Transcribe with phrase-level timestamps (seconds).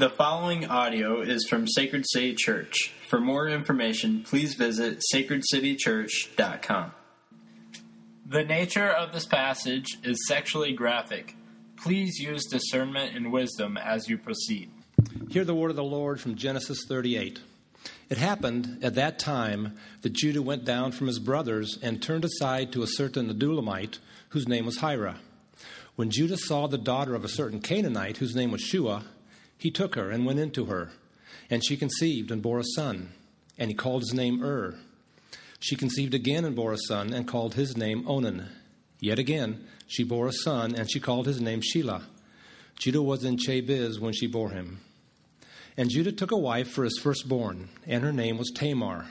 [0.00, 2.90] The following audio is from Sacred City Church.
[3.10, 6.92] For more information, please visit sacredcitychurch.com.
[8.24, 11.36] The nature of this passage is sexually graphic.
[11.76, 14.70] Please use discernment and wisdom as you proceed.
[15.28, 17.38] Hear the word of the Lord from Genesis 38.
[18.08, 22.72] It happened at that time that Judah went down from his brothers and turned aside
[22.72, 23.98] to a certain Adullamite
[24.30, 25.16] whose name was Hira.
[25.96, 29.04] When Judah saw the daughter of a certain Canaanite whose name was Shua,
[29.60, 30.90] he took her and went into her.
[31.50, 33.12] And she conceived and bore a son,
[33.58, 34.74] and he called his name Ur.
[35.58, 38.48] She conceived again and bore a son, and called his name Onan.
[39.00, 42.04] Yet again she bore a son, and she called his name Shelah.
[42.78, 44.80] Judah was in Chezib when she bore him.
[45.76, 49.08] And Judah took a wife for his firstborn, and her name was Tamar.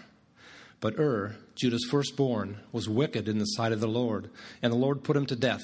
[0.79, 4.31] But Ur, Judah's firstborn, was wicked in the sight of the Lord,
[4.63, 5.61] and the Lord put him to death.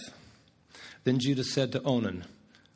[1.05, 2.25] Then Judah said to Onan,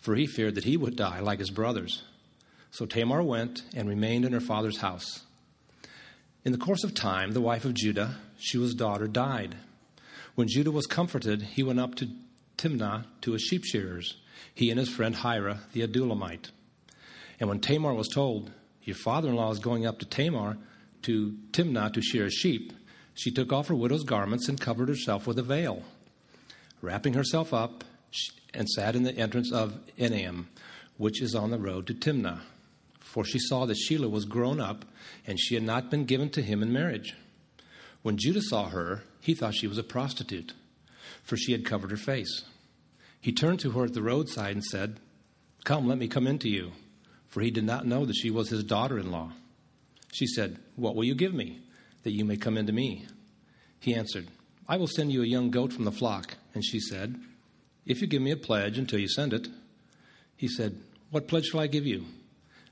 [0.00, 2.02] for he feared that he would die like his brothers.
[2.70, 5.22] So Tamar went and remained in her father's house.
[6.44, 9.56] In the course of time, the wife of Judah, Shua's daughter, died.
[10.34, 12.08] When Judah was comforted, he went up to
[12.56, 14.16] Timnah to his sheep shearers,
[14.54, 16.50] he and his friend Hira the Adullamite.
[17.38, 18.50] And when Tamar was told,
[18.84, 20.56] Your father in law is going up to Tamar
[21.02, 22.72] to Timnah to shear his sheep,
[23.14, 25.82] she took off her widow's garments and covered herself with a veil.
[26.80, 27.84] Wrapping herself up,
[28.54, 30.46] and sat in the entrance of Enaim,
[30.96, 32.40] which is on the road to Timnah.
[33.00, 34.84] For she saw that Shelah was grown up,
[35.26, 37.14] and she had not been given to him in marriage.
[38.02, 40.54] When Judah saw her, he thought she was a prostitute,
[41.22, 42.44] for she had covered her face.
[43.20, 45.00] He turned to her at the roadside and said,
[45.64, 46.72] Come, let me come in to you,
[47.28, 49.32] for he did not know that she was his daughter in law.
[50.12, 51.60] She said, What will you give me,
[52.02, 53.06] that you may come into me?
[53.78, 54.28] He answered,
[54.68, 56.36] I will send you a young goat from the flock.
[56.54, 57.20] And she said,
[57.86, 59.48] If you give me a pledge until you send it.
[60.36, 60.80] He said,
[61.10, 62.06] What pledge shall I give you?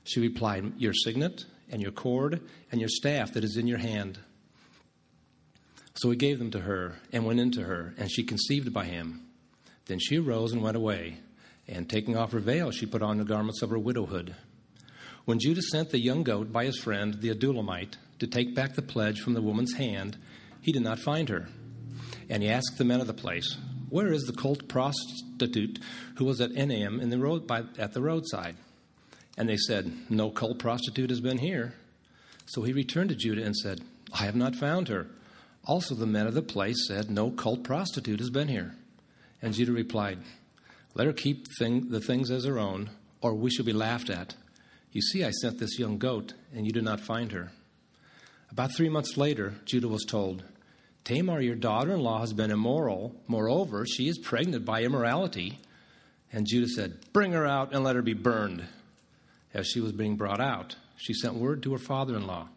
[0.03, 4.19] She replied, Your signet, and your cord, and your staff that is in your hand.
[5.95, 9.27] So he gave them to her, and went into her, and she conceived by him.
[9.85, 11.19] Then she arose and went away,
[11.67, 14.35] and taking off her veil, she put on the garments of her widowhood.
[15.25, 18.81] When Judah sent the young goat by his friend, the Adullamite, to take back the
[18.81, 20.17] pledge from the woman's hand,
[20.61, 21.47] he did not find her.
[22.29, 23.57] And he asked the men of the place,
[23.89, 25.79] Where is the cult prostitute
[26.15, 28.55] who was at Enaim in the road by, at the roadside?
[29.37, 31.73] And they said, No cult prostitute has been here.
[32.45, 33.81] So he returned to Judah and said,
[34.13, 35.07] I have not found her.
[35.65, 38.75] Also, the men of the place said, No cult prostitute has been here.
[39.41, 40.19] And Judah replied,
[40.95, 42.89] Let her keep thing, the things as her own,
[43.21, 44.35] or we shall be laughed at.
[44.91, 47.51] You see, I sent this young goat, and you did not find her.
[48.51, 50.43] About three months later, Judah was told,
[51.09, 53.15] Tamar, your daughter in law, has been immoral.
[53.27, 55.57] Moreover, she is pregnant by immorality.
[56.31, 58.63] And Judah said, Bring her out and let her be burned.
[59.51, 62.49] As she was being brought out, she sent word to her father in law,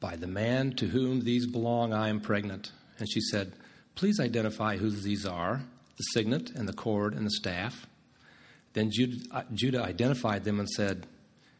[0.00, 2.72] By the man to whom these belong, I am pregnant.
[2.98, 3.52] And she said,
[3.94, 5.62] Please identify who these are
[5.98, 7.86] the signet and the cord and the staff.
[8.72, 8.90] Then
[9.30, 11.06] uh, Judah identified them and said,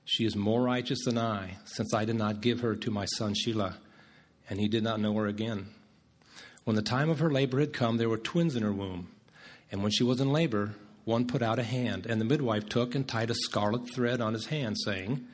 [0.05, 3.35] She is more righteous than I, since I did not give her to my son
[3.35, 3.77] Shelah
[4.49, 5.67] and he did not know her again.
[6.67, 9.07] When the time of her labor had come, there were twins in her womb.
[9.71, 12.97] And when she was in labor, one put out a hand, and the midwife took
[12.97, 15.25] and tied a scarlet thread on his hand, saying,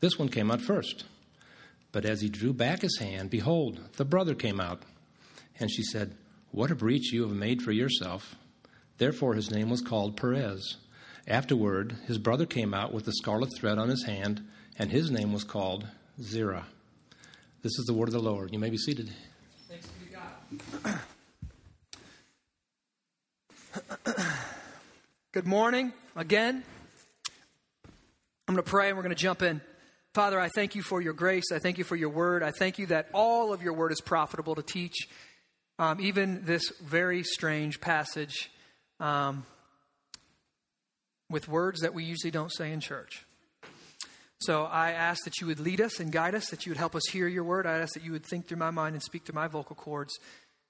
[0.00, 1.04] This one came out first.
[1.92, 4.80] But as he drew back his hand, behold, the brother came out.
[5.60, 6.14] And she said,
[6.52, 8.36] What a breach you have made for yourself.
[8.96, 10.76] Therefore his name was called Perez.
[11.26, 14.42] Afterward, his brother came out with the scarlet thread on his hand,
[14.78, 15.86] and his name was called
[16.18, 16.64] Zerah.
[17.60, 18.54] This is the word of the Lord.
[18.54, 19.10] You may be seated.
[19.68, 20.37] Thanks be to God.
[25.32, 26.62] Good morning again.
[28.46, 29.60] I'm going to pray and we're going to jump in.
[30.14, 31.52] Father, I thank you for your grace.
[31.52, 32.42] I thank you for your word.
[32.42, 35.06] I thank you that all of your word is profitable to teach,
[35.78, 38.50] um, even this very strange passage
[39.00, 39.44] um,
[41.28, 43.26] with words that we usually don't say in church.
[44.40, 46.94] So I ask that you would lead us and guide us, that you would help
[46.94, 47.66] us hear your word.
[47.66, 50.16] I ask that you would think through my mind and speak through my vocal cords,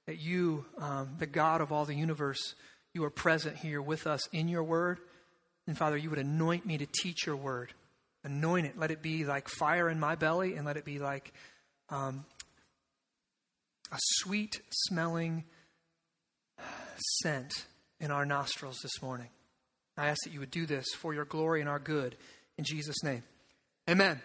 [0.06, 2.54] that you, um, the God of all the universe,
[2.94, 5.00] you are present here with us in your word.
[5.66, 7.74] And Father, you would anoint me to teach your word.
[8.24, 8.78] Anoint it.
[8.78, 11.32] Let it be like fire in my belly, and let it be like
[11.90, 12.24] um,
[13.92, 15.44] a sweet smelling
[17.20, 17.66] scent
[18.00, 19.28] in our nostrils this morning.
[19.96, 22.16] I ask that you would do this for your glory and our good.
[22.56, 23.22] In Jesus' name.
[23.88, 24.20] Amen.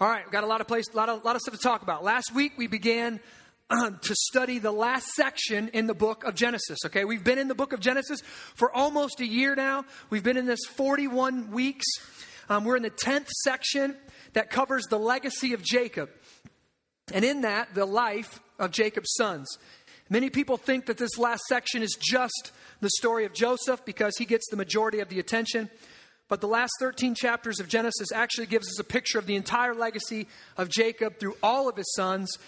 [0.00, 1.60] All right, we've got a lot of place, a lot of, lot of stuff to
[1.60, 2.02] talk about.
[2.02, 3.20] Last week we began
[3.70, 6.78] to study the last section in the book of Genesis.
[6.86, 8.20] Okay, we've been in the book of Genesis
[8.56, 9.84] for almost a year now.
[10.08, 11.86] We've been in this 41 weeks.
[12.48, 13.94] Um, we're in the 10th section
[14.32, 16.10] that covers the legacy of Jacob.
[17.12, 19.56] And in that, the life of Jacob's sons.
[20.08, 22.50] Many people think that this last section is just
[22.80, 25.70] the story of Joseph because he gets the majority of the attention.
[26.30, 29.74] But the last 13 chapters of Genesis actually gives us a picture of the entire
[29.74, 32.38] legacy of Jacob through all of his sons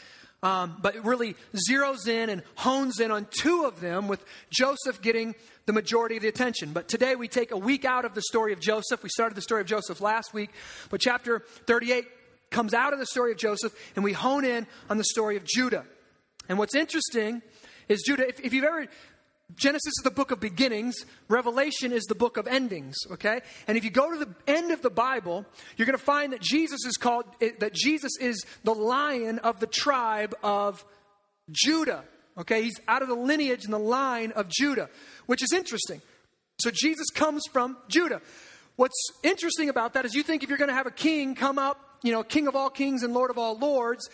[0.42, 1.36] um, but it really
[1.70, 5.36] zeroes in and hones in on two of them, with Joseph getting
[5.66, 6.72] the majority of the attention.
[6.72, 9.04] But today we take a week out of the story of Joseph.
[9.04, 10.50] We started the story of Joseph last week,
[10.90, 12.06] but chapter 38
[12.50, 15.44] comes out of the story of Joseph, and we hone in on the story of
[15.44, 15.84] Judah.
[16.48, 17.40] And what's interesting
[17.88, 18.88] is Judah, if, if you've ever
[19.56, 20.94] Genesis is the book of beginnings,
[21.28, 23.40] Revelation is the book of endings, okay?
[23.66, 25.44] And if you go to the end of the Bible,
[25.76, 29.60] you're going to find that Jesus is called eh, that Jesus is the lion of
[29.60, 30.84] the tribe of
[31.50, 32.04] Judah.
[32.38, 32.62] Okay?
[32.62, 34.88] He's out of the lineage and the line of Judah,
[35.26, 36.00] which is interesting.
[36.58, 38.20] So Jesus comes from Judah.
[38.76, 41.58] What's interesting about that is you think if you're going to have a king come
[41.58, 44.08] up, you know, king of all kings and lord of all lords,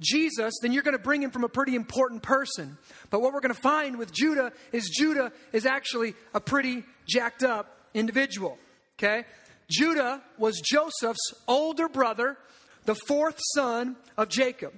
[0.00, 2.76] Jesus, then you're going to bring him from a pretty important person.
[3.10, 7.44] But what we're going to find with Judah is Judah is actually a pretty jacked
[7.44, 8.58] up individual.
[8.98, 9.24] Okay?
[9.70, 12.36] Judah was Joseph's older brother,
[12.84, 14.72] the fourth son of Jacob.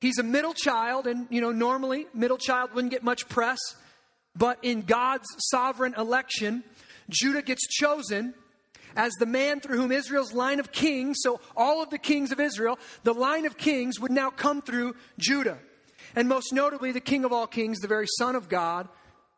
[0.00, 3.58] He's a middle child, and you know, normally middle child wouldn't get much press,
[4.36, 6.62] but in God's sovereign election,
[7.08, 8.34] Judah gets chosen
[8.96, 12.40] as the man through whom Israel's line of kings, so all of the kings of
[12.40, 15.58] Israel, the line of kings would now come through Judah.
[16.16, 18.88] And most notably, the king of all kings, the very Son of God,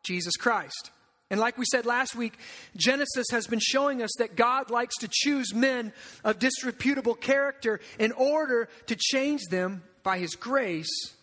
[0.03, 0.91] Jesus Christ.
[1.29, 2.37] And like we said last week,
[2.75, 5.91] Genesis has been showing us that God likes to choose men
[6.23, 11.15] of disreputable character in order to change them by his grace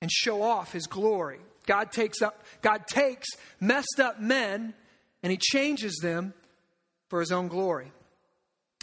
[0.00, 1.40] and show off his glory.
[1.66, 3.28] God takes up God takes
[3.60, 4.74] messed up men
[5.22, 6.32] and he changes them
[7.10, 7.92] for his own glory.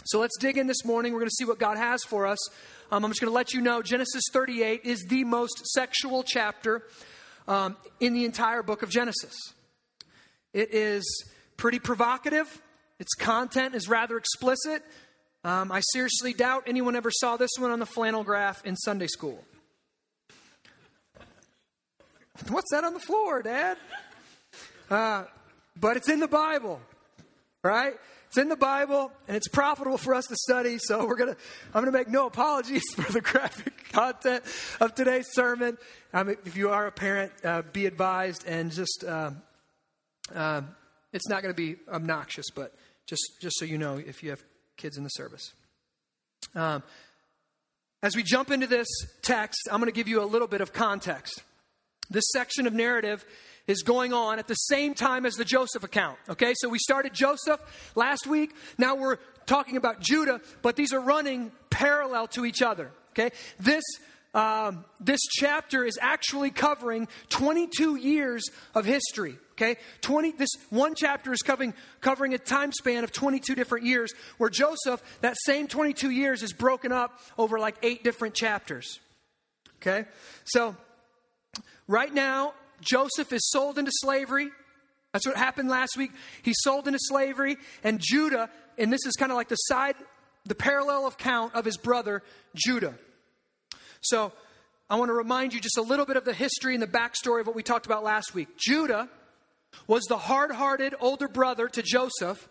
[0.04, 1.12] So let's dig in this morning.
[1.12, 2.38] We're going to see what God has for us.
[2.92, 6.84] Um, I'm just going to let you know Genesis 38 is the most sexual chapter
[7.48, 9.34] um, in the entire book of Genesis.
[10.52, 11.04] It is
[11.56, 12.62] pretty provocative,
[12.98, 14.82] its content is rather explicit.
[15.44, 19.06] Um, I seriously doubt anyone ever saw this one on the flannel graph in Sunday
[19.06, 19.44] school.
[22.48, 23.76] What's that on the floor, Dad?
[24.90, 25.24] Uh,
[25.78, 26.80] but it's in the Bible,
[27.62, 27.94] right?
[28.28, 30.78] It's in the Bible and it's profitable for us to study.
[30.78, 31.36] So we're gonna,
[31.74, 34.44] I'm gonna make no apologies for the graphic content
[34.80, 35.78] of today's sermon.
[36.12, 39.30] If you are a parent, uh, be advised and just, uh,
[40.34, 40.62] uh,
[41.12, 42.74] it's not to be obnoxious, but
[43.06, 44.42] just just so you know, if you have
[44.76, 45.52] kids in the service.
[46.54, 46.82] Um,
[48.02, 48.86] as we jump into this
[49.22, 51.42] text, I'm going to give you a little bit of context.
[52.10, 53.24] This section of narrative
[53.68, 56.18] is going on at the same time as the Joseph account.
[56.28, 57.60] Okay, so we started Joseph
[57.94, 58.54] last week.
[58.78, 62.90] Now we're talking about Judah, but these are running parallel to each other.
[63.10, 63.30] Okay,
[63.60, 63.84] this
[64.34, 68.44] um, this chapter is actually covering 22 years
[68.74, 69.38] of history.
[69.52, 70.32] Okay, 20.
[70.32, 74.12] This one chapter is covering covering a time span of 22 different years.
[74.38, 78.98] Where Joseph, that same 22 years, is broken up over like eight different chapters.
[79.76, 80.06] Okay,
[80.44, 80.76] so
[81.86, 84.50] right now Joseph is sold into slavery.
[85.12, 86.12] That's what happened last week.
[86.42, 89.96] He's sold into slavery, and Judah, and this is kind of like the side,
[90.44, 92.22] the parallel account of his brother,
[92.54, 92.94] Judah.
[94.00, 94.32] So
[94.90, 97.40] I want to remind you just a little bit of the history and the backstory
[97.40, 98.48] of what we talked about last week.
[98.58, 99.08] Judah
[99.86, 102.48] was the hard hearted older brother to Joseph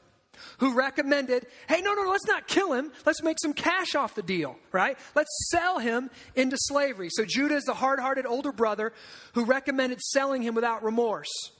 [0.60, 2.91] who recommended, hey, no, no, let's not kill him.
[3.06, 4.98] Let's make some cash off the deal, right?
[5.15, 7.10] Let's sell him into slavery.
[7.12, 8.94] So Judah is the hard hearted older brother
[9.34, 11.51] who recommended selling him without remorse.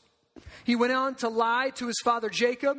[0.64, 2.78] He went on to lie to his father Jacob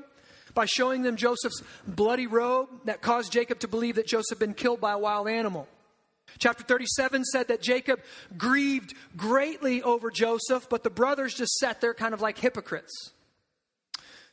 [0.55, 4.55] by showing them Joseph's bloody robe that caused Jacob to believe that Joseph had been
[4.55, 5.69] killed by a wild animal.
[6.39, 8.01] Chapter 37 said that Jacob
[8.37, 13.13] grieved greatly over Joseph, but the brothers just sat there kind of like hypocrites.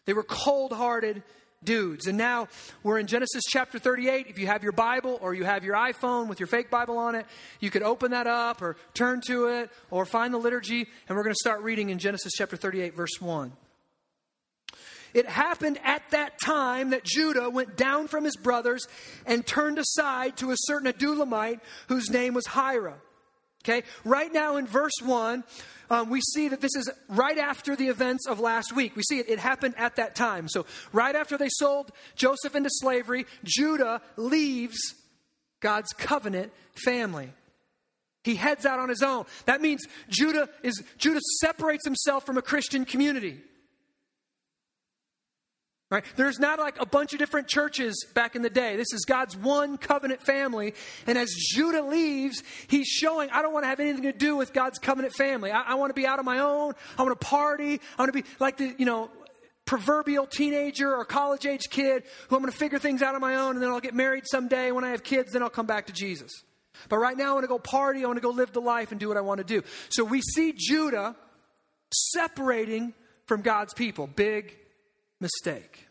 [0.05, 1.24] They were cold hearted
[1.65, 2.07] dudes.
[2.07, 2.48] And now
[2.84, 4.27] we're in Genesis chapter 38.
[4.27, 7.15] If you have your Bible or you have your iPhone with your fake Bible on
[7.15, 7.25] it,
[7.60, 10.88] you could open that up or turn to it or find the liturgy.
[11.10, 13.51] And we're going to start reading in Genesis chapter 38, verse 1.
[15.15, 18.86] It happened at that time that Judah went down from his brothers
[19.25, 22.95] and turned aside to a certain Adullamite whose name was Hira.
[23.67, 25.43] Okay, right now in verse 1,
[25.89, 28.95] um, we see that this is right after the events of last week.
[28.95, 30.48] We see it, it happened at that time.
[30.48, 34.77] So, right after they sold Joseph into slavery, Judah leaves
[35.62, 36.53] God's covenant
[36.86, 37.34] family.
[38.24, 39.25] He heads out on his own.
[39.45, 43.41] That means Judah is Judah separates himself from a Christian community.
[45.96, 46.04] Right?
[46.18, 48.75] There's not like a bunch of different churches back in the day.
[48.75, 50.74] This is God's one covenant family.
[51.08, 54.52] And as Judah leaves, he's showing, I don't want to have anything to do with
[54.52, 55.52] God's covenant family.
[55.52, 56.74] I, I want to be out on my own.
[56.98, 57.80] I want to party.
[57.98, 59.10] I want to be like the, you know,
[59.64, 63.36] proverbial teenager or college age kid who I'm going to figure things out on my
[63.36, 64.74] own and then I'll get married someday.
[64.74, 66.30] When I have kids, then I'll come back to Jesus.
[66.90, 68.04] But right now, I want to go party.
[68.04, 69.64] I want to go live the life and do what I want to do.
[69.88, 71.16] So we see Judah
[71.94, 72.94] separating
[73.28, 74.08] from God's people.
[74.08, 74.58] Big
[75.22, 75.85] mistake.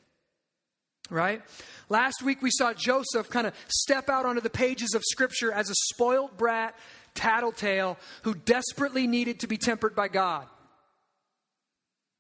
[1.11, 1.43] Right?
[1.89, 5.69] Last week we saw Joseph kind of step out onto the pages of Scripture as
[5.69, 6.75] a spoiled brat,
[7.15, 10.47] tattletale, who desperately needed to be tempered by God.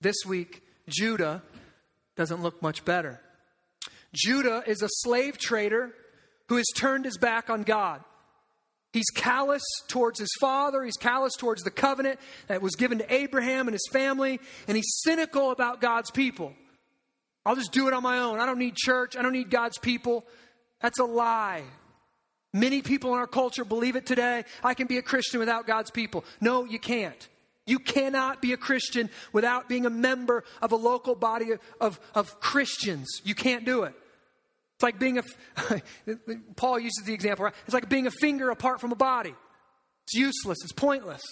[0.00, 1.42] This week, Judah
[2.16, 3.20] doesn't look much better.
[4.12, 5.92] Judah is a slave trader
[6.48, 8.02] who has turned his back on God.
[8.92, 10.84] He's callous towards his father.
[10.84, 14.38] He's callous towards the covenant that was given to Abraham and his family.
[14.68, 16.54] And he's cynical about God's people.
[17.46, 18.40] I'll just do it on my own.
[18.40, 19.16] I don't need church.
[19.16, 20.24] I don't need God's people.
[20.80, 21.62] That's a lie.
[22.52, 24.44] Many people in our culture believe it today.
[24.62, 26.24] I can be a Christian without God's people.
[26.40, 27.28] No, you can't.
[27.66, 32.40] You cannot be a Christian without being a member of a local body of, of,
[32.40, 33.20] Christians.
[33.24, 33.94] You can't do it.
[34.74, 35.22] It's like being a,
[36.56, 37.54] Paul uses the example, right?
[37.64, 39.34] It's like being a finger apart from a body.
[40.04, 41.22] It's useless, it's pointless.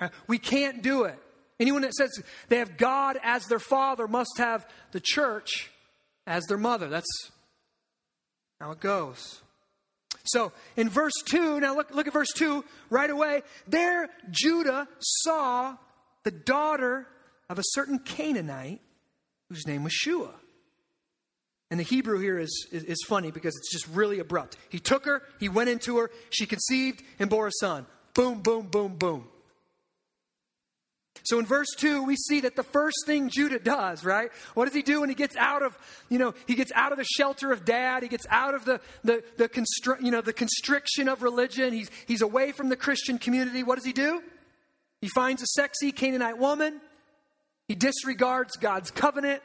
[0.00, 0.10] Right?
[0.26, 1.18] We can't do it.
[1.60, 5.70] Anyone that says they have God as their father must have the church
[6.26, 6.88] as their mother.
[6.88, 7.30] That's
[8.60, 9.40] how it goes.
[10.26, 13.42] So in verse 2, now look, look at verse 2 right away.
[13.68, 15.76] There, Judah saw
[16.24, 17.06] the daughter
[17.48, 18.80] of a certain Canaanite
[19.48, 20.34] whose name was Shua.
[21.70, 24.56] And the Hebrew here is, is, is, funny because it's just really abrupt.
[24.68, 27.86] He took her, he went into her, she conceived and bore a son.
[28.14, 29.28] Boom, boom, boom, boom.
[31.24, 34.30] So in verse 2, we see that the first thing Judah does, right?
[34.52, 35.76] What does he do when he gets out of,
[36.10, 38.78] you know, he gets out of the shelter of dad, he gets out of the,
[39.04, 43.18] the, the, constri- you know, the constriction of religion, he's, he's away from the Christian
[43.18, 43.62] community.
[43.62, 44.22] What does he do?
[45.00, 46.80] He finds a sexy Canaanite woman,
[47.68, 49.42] he disregards God's covenant,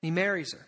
[0.00, 0.66] he marries her.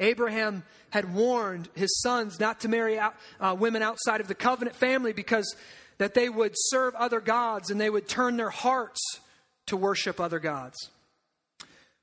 [0.00, 4.74] Abraham had warned his sons not to marry out, uh, women outside of the covenant
[4.74, 5.54] family because
[6.00, 9.20] that they would serve other gods and they would turn their hearts
[9.66, 10.88] to worship other gods.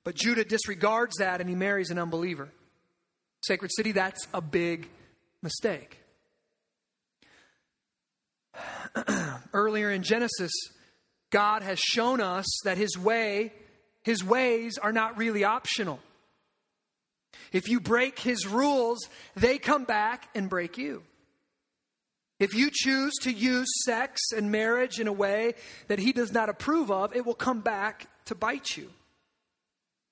[0.03, 2.49] But Judah disregards that and he marries an unbeliever.
[3.41, 4.87] Sacred City, that's a big
[5.41, 5.97] mistake.
[9.53, 10.51] Earlier in Genesis,
[11.31, 13.51] God has shown us that his way,
[14.03, 15.99] his ways are not really optional.
[17.51, 18.99] If you break his rules,
[19.35, 21.01] they come back and break you.
[22.39, 25.55] If you choose to use sex and marriage in a way
[25.87, 28.89] that he does not approve of, it will come back to bite you.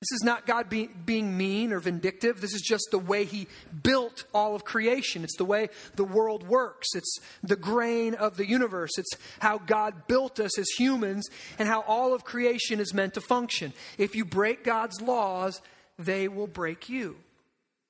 [0.01, 2.39] This is not God be, being mean or vindictive.
[2.39, 3.48] This is just the way He
[3.82, 5.24] built all of creation.
[5.24, 6.89] It's the way the world works.
[6.94, 8.91] It's the grain of the universe.
[9.00, 11.27] It's how God built us as humans
[11.58, 13.74] and how all of creation is meant to function.
[13.98, 15.60] If you break God's laws,
[15.98, 17.15] they will break you.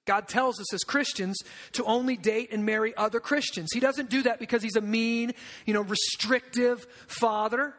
[0.05, 1.37] God tells us as Christians
[1.73, 3.69] to only date and marry other Christians.
[3.73, 5.33] He doesn't do that because he's a mean,
[5.65, 7.73] you know, restrictive father.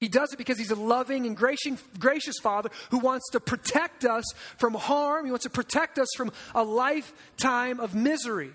[0.00, 4.24] He does it because he's a loving and gracious father who wants to protect us
[4.58, 5.24] from harm.
[5.24, 8.50] He wants to protect us from a lifetime of misery.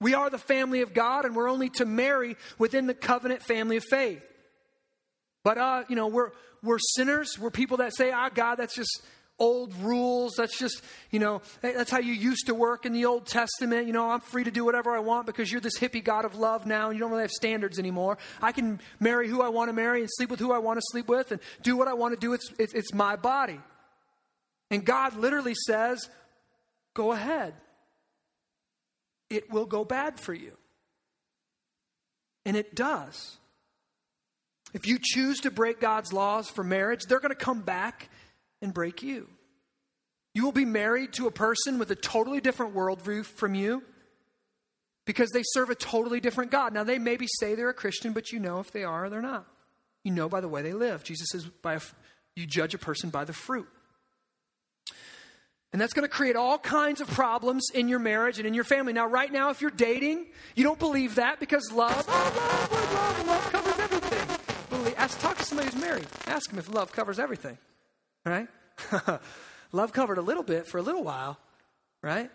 [0.00, 3.76] We are the family of God and we're only to marry within the covenant family
[3.76, 4.22] of faith.
[5.42, 6.30] But, uh, you know, we're,
[6.62, 7.36] we're sinners.
[7.38, 9.02] We're people that say, ah, God, that's just,
[9.40, 10.34] old rules.
[10.36, 13.86] That's just, you know, that's how you used to work in the Old Testament.
[13.86, 16.36] You know, I'm free to do whatever I want because you're this hippie God of
[16.36, 18.18] love now and you don't really have standards anymore.
[18.40, 20.82] I can marry who I want to marry and sleep with who I want to
[20.90, 22.34] sleep with and do what I want to do.
[22.34, 23.58] It's, it's, it's my body.
[24.70, 26.08] And God literally says,
[26.94, 27.54] go ahead.
[29.30, 30.52] It will go bad for you.
[32.44, 33.38] And it does.
[34.72, 38.08] If you choose to break God's laws for marriage, they're going to come back
[38.62, 39.28] and break you.
[40.34, 43.82] You will be married to a person with a totally different worldview from you
[45.04, 46.72] because they serve a totally different God.
[46.72, 49.22] Now, they maybe say they're a Christian, but you know if they are or they're
[49.22, 49.46] not.
[50.04, 51.02] You know by the way they live.
[51.02, 51.78] Jesus says, by
[52.36, 53.66] You judge a person by the fruit.
[55.72, 58.64] And that's going to create all kinds of problems in your marriage and in your
[58.64, 58.92] family.
[58.92, 60.26] Now, right now, if you're dating,
[60.56, 64.38] you don't believe that because love, oh, love, love, love covers everything.
[64.68, 66.06] Believe, ask, talk to somebody who's married.
[66.26, 67.56] Ask them if love covers everything.
[68.24, 68.48] Right?
[69.72, 71.38] love covered a little bit for a little while.
[72.02, 72.30] Right?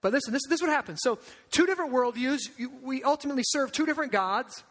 [0.00, 0.98] But listen, this, this is what happens.
[1.02, 1.18] So,
[1.50, 2.40] two different worldviews.
[2.58, 4.64] You, we ultimately serve two different gods.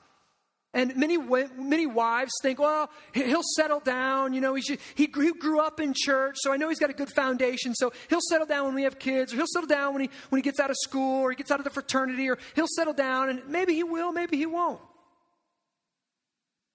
[0.74, 4.34] And many, many wives think, well, he'll settle down.
[4.34, 6.94] You know, he, should, he, grew up in church, so I know he's got a
[6.94, 7.76] good foundation.
[7.76, 10.38] So he'll settle down when we have kids, or he'll settle down when he, when
[10.38, 12.94] he gets out of school, or he gets out of the fraternity, or he'll settle
[12.94, 14.80] down, and maybe he will, maybe he won't.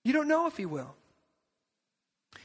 [0.05, 0.95] You don't know if he will.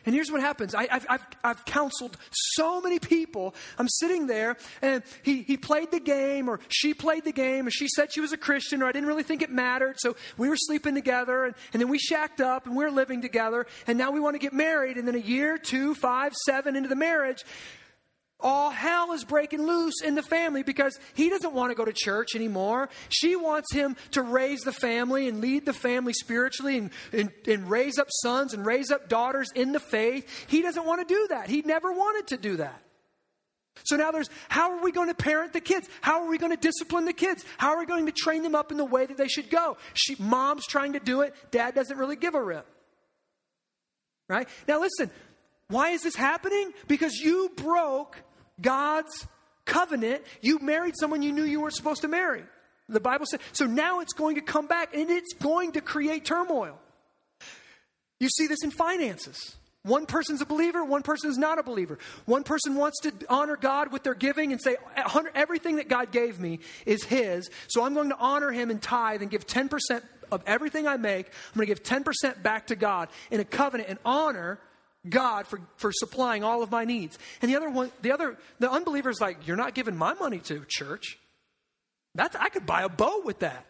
[0.06, 3.56] And here's what happens I, have I've, I've counseled so many people.
[3.78, 7.74] I'm sitting there, and he, he played the game, or she played the game, and
[7.74, 9.96] she said she was a Christian, or I didn't really think it mattered.
[10.00, 13.22] So we were sleeping together, and, and then we shacked up, and we we're living
[13.22, 14.98] together, and now we want to get married.
[14.98, 17.44] And then a year, two, five, seven into the marriage,
[18.42, 21.94] all hell is breaking loose in the family because he doesn't want to go to
[21.94, 22.90] church anymore.
[23.10, 27.70] She wants him to raise the family and lead the family spiritually and, and, and,
[27.70, 30.28] raise up sons and raise up daughters in the faith.
[30.48, 31.50] He doesn't want to do that.
[31.50, 32.82] He never wanted to do that.
[33.84, 35.90] So now there's how are we going to parent the kids?
[36.02, 37.46] How are we going to discipline the kids?
[37.58, 39.78] How are we going to train them up in the way that they should go?
[39.94, 42.68] She, mom's trying to do it, dad doesn't really give a rip.
[44.28, 44.48] Right?
[44.68, 45.10] Now listen,
[45.68, 46.74] why is this happening?
[46.88, 48.18] Because you broke
[48.62, 49.28] God's
[49.66, 52.44] covenant, you married someone you knew you weren't supposed to marry.
[52.90, 56.26] The Bible said, so now it's going to come back and it's going to create
[56.26, 56.78] turmoil.
[58.20, 59.56] You see this in finances.
[59.84, 61.98] One person's a believer, one person is not a believer.
[62.26, 64.76] One person wants to honor God with their giving and say,
[65.34, 69.24] everything that God gave me is His, so I'm going to honor Him and tithe
[69.24, 71.28] and give 10% of everything I make.
[71.28, 74.60] I'm going to give 10% back to God in a covenant and honor
[75.10, 77.18] God for, for supplying all of my needs.
[77.42, 80.64] And the other one, the other, the unbeliever's like, you're not giving my money to
[80.68, 81.18] church.
[82.14, 83.66] That's, I could buy a boat with that.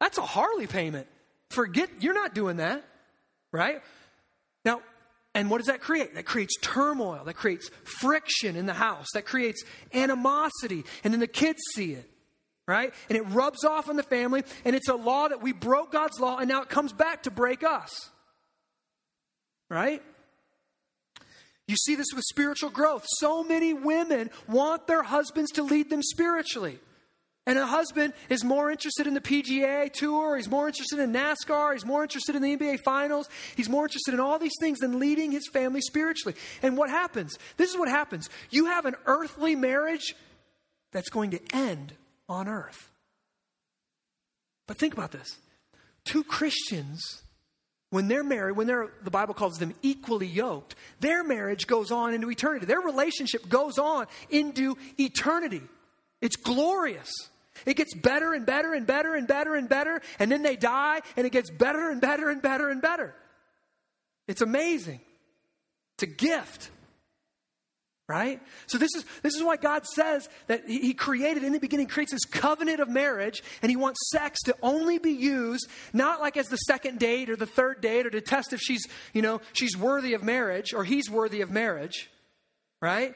[0.00, 1.06] That's a Harley payment.
[1.50, 2.84] Forget, you're not doing that,
[3.52, 3.82] right?
[4.64, 4.80] Now,
[5.34, 6.14] and what does that create?
[6.14, 7.22] That creates turmoil.
[7.24, 9.06] That creates friction in the house.
[9.14, 10.84] That creates animosity.
[11.04, 12.08] And then the kids see it,
[12.66, 12.92] right?
[13.08, 14.42] And it rubs off on the family.
[14.64, 17.30] And it's a law that we broke God's law, and now it comes back to
[17.30, 18.10] break us,
[19.68, 20.02] right?
[21.66, 23.04] You see this with spiritual growth.
[23.18, 26.78] So many women want their husbands to lead them spiritually.
[27.46, 31.74] And a husband is more interested in the PGA Tour, he's more interested in NASCAR,
[31.74, 34.98] he's more interested in the NBA Finals, he's more interested in all these things than
[34.98, 36.34] leading his family spiritually.
[36.62, 37.38] And what happens?
[37.58, 38.30] This is what happens.
[38.48, 40.14] You have an earthly marriage
[40.90, 41.92] that's going to end
[42.30, 42.90] on earth.
[44.66, 45.36] But think about this
[46.06, 47.23] two Christians
[47.94, 52.12] when they're married, when they're, the Bible calls them equally yoked, their marriage goes on
[52.12, 52.66] into eternity.
[52.66, 55.62] Their relationship goes on into eternity.
[56.20, 57.12] It's glorious.
[57.64, 61.02] It gets better and better and better and better and better, and then they die,
[61.16, 63.14] and it gets better and better and better and better.
[64.26, 65.00] It's amazing.
[65.94, 66.70] It's a gift
[68.06, 71.86] right so this is this is why god says that he created in the beginning
[71.86, 76.36] creates this covenant of marriage and he wants sex to only be used not like
[76.36, 79.40] as the second date or the third date or to test if she's you know
[79.54, 82.10] she's worthy of marriage or he's worthy of marriage
[82.82, 83.14] right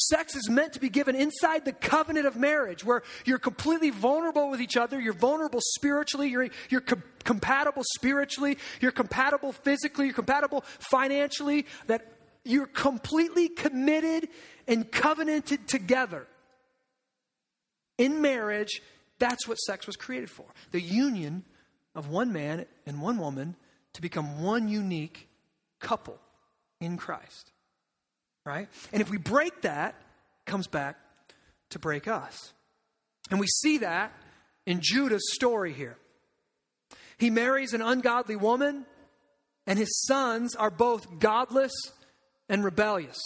[0.00, 4.50] Sex is meant to be given inside the covenant of marriage where you're completely vulnerable
[4.50, 5.00] with each other.
[5.00, 6.28] You're vulnerable spiritually.
[6.28, 8.58] You're, you're com- compatible spiritually.
[8.80, 10.06] You're compatible physically.
[10.06, 11.66] You're compatible financially.
[11.88, 12.17] That
[12.48, 14.28] you're completely committed
[14.66, 16.26] and covenanted together.
[17.96, 18.80] In marriage,
[19.18, 21.44] that's what sex was created for the union
[21.94, 23.56] of one man and one woman
[23.94, 25.28] to become one unique
[25.80, 26.18] couple
[26.80, 27.52] in Christ.
[28.46, 28.68] Right?
[28.92, 29.94] And if we break that,
[30.46, 30.96] comes back
[31.70, 32.52] to break us.
[33.30, 34.12] And we see that
[34.64, 35.96] in Judah's story here.
[37.18, 38.86] He marries an ungodly woman,
[39.66, 41.72] and his sons are both godless
[42.48, 43.18] and rebellious.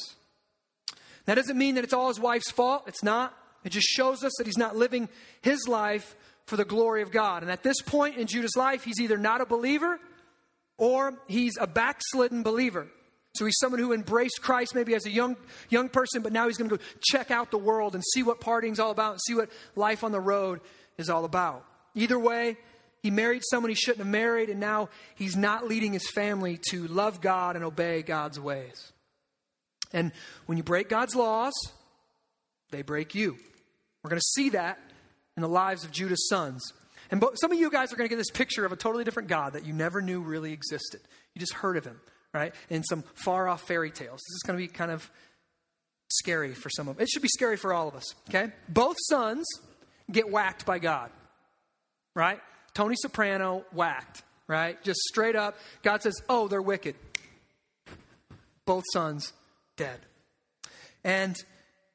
[1.27, 2.85] That doesn't mean that it's all his wife's fault.
[2.87, 3.37] It's not.
[3.65, 5.09] It just shows us that he's not living
[5.41, 7.43] his life for the glory of God.
[7.43, 10.01] And at this point in Judah's life, he's either not a believer
[10.79, 12.89] or he's a backslidden believer.
[13.35, 15.37] So he's someone who embraced Christ maybe as a young,
[15.71, 18.41] young person, but now he's going to go check out the world and see what
[18.41, 20.61] partying's all about and see what life on the road
[20.99, 21.65] is all about.
[21.95, 22.59] Either way,
[23.03, 26.87] he married someone he shouldn't have married, and now he's not leading his family to
[26.89, 28.93] love God and obey God's ways.
[29.93, 30.13] And
[30.47, 31.53] when you break God's laws,
[32.71, 33.37] they break you.
[34.03, 34.79] We're going to see that
[35.37, 36.73] in the lives of Judah's sons.
[37.11, 39.29] And some of you guys are going to get this picture of a totally different
[39.29, 41.01] God that you never knew really existed.
[41.35, 42.01] You just heard of him,
[42.33, 42.55] right?
[42.71, 44.19] In some far off fairy tales.
[44.21, 45.09] This is going to be kind of
[46.09, 47.09] scary for some of it.
[47.09, 48.53] should be scary for all of us, okay?
[48.69, 49.47] Both sons
[50.11, 51.11] get whacked by God,
[52.15, 52.41] right?
[52.75, 54.83] Tony Soprano whacked, right?
[54.83, 55.57] Just straight up.
[55.83, 56.97] God says, oh, they're wicked.
[58.65, 59.33] Both sons
[59.83, 60.01] dead.
[61.03, 61.37] And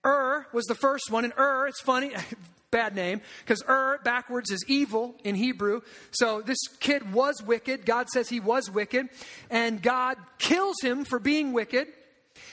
[0.06, 2.12] Ur was the first one, and Ur, it's funny,
[2.72, 5.82] bad name, because Ur backwards is evil in Hebrew.
[6.12, 7.86] So this kid was wicked.
[7.86, 9.08] God says he was wicked,
[9.50, 11.88] and God kills him for being wicked.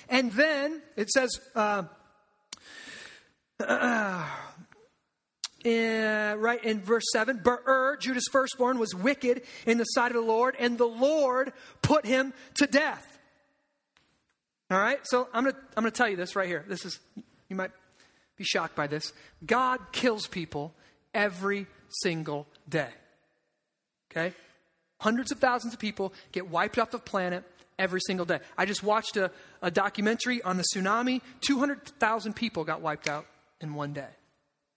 [0.08, 1.84] And then it says, uh,
[3.58, 4.26] uh,
[5.64, 10.16] in, right in verse 7 but Ur, Judah's firstborn, was wicked in the sight of
[10.16, 13.13] the Lord, and the Lord put him to death.
[14.74, 16.64] All right, so I'm going to I'm going to tell you this right here.
[16.66, 16.98] This is,
[17.48, 17.70] you might
[18.36, 19.12] be shocked by this.
[19.46, 20.74] God kills people
[21.14, 21.68] every
[22.02, 22.88] single day.
[24.10, 24.34] Okay?
[24.98, 27.44] Hundreds of thousands of people get wiped off the planet
[27.78, 28.40] every single day.
[28.58, 29.30] I just watched a,
[29.62, 31.20] a documentary on the tsunami.
[31.46, 33.26] 200,000 people got wiped out
[33.60, 34.08] in one day.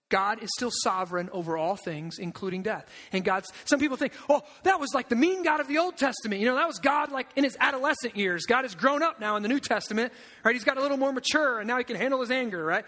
[0.08, 2.86] God is still sovereign over all things, including death.
[3.12, 5.96] And God's, some people think, oh, that was like the mean God of the Old
[5.96, 6.40] Testament.
[6.40, 8.46] You know, that was God like in his adolescent years.
[8.46, 10.12] God has grown up now in the New Testament,
[10.44, 10.54] right?
[10.54, 12.84] He's got a little more mature and now he can handle his anger, right?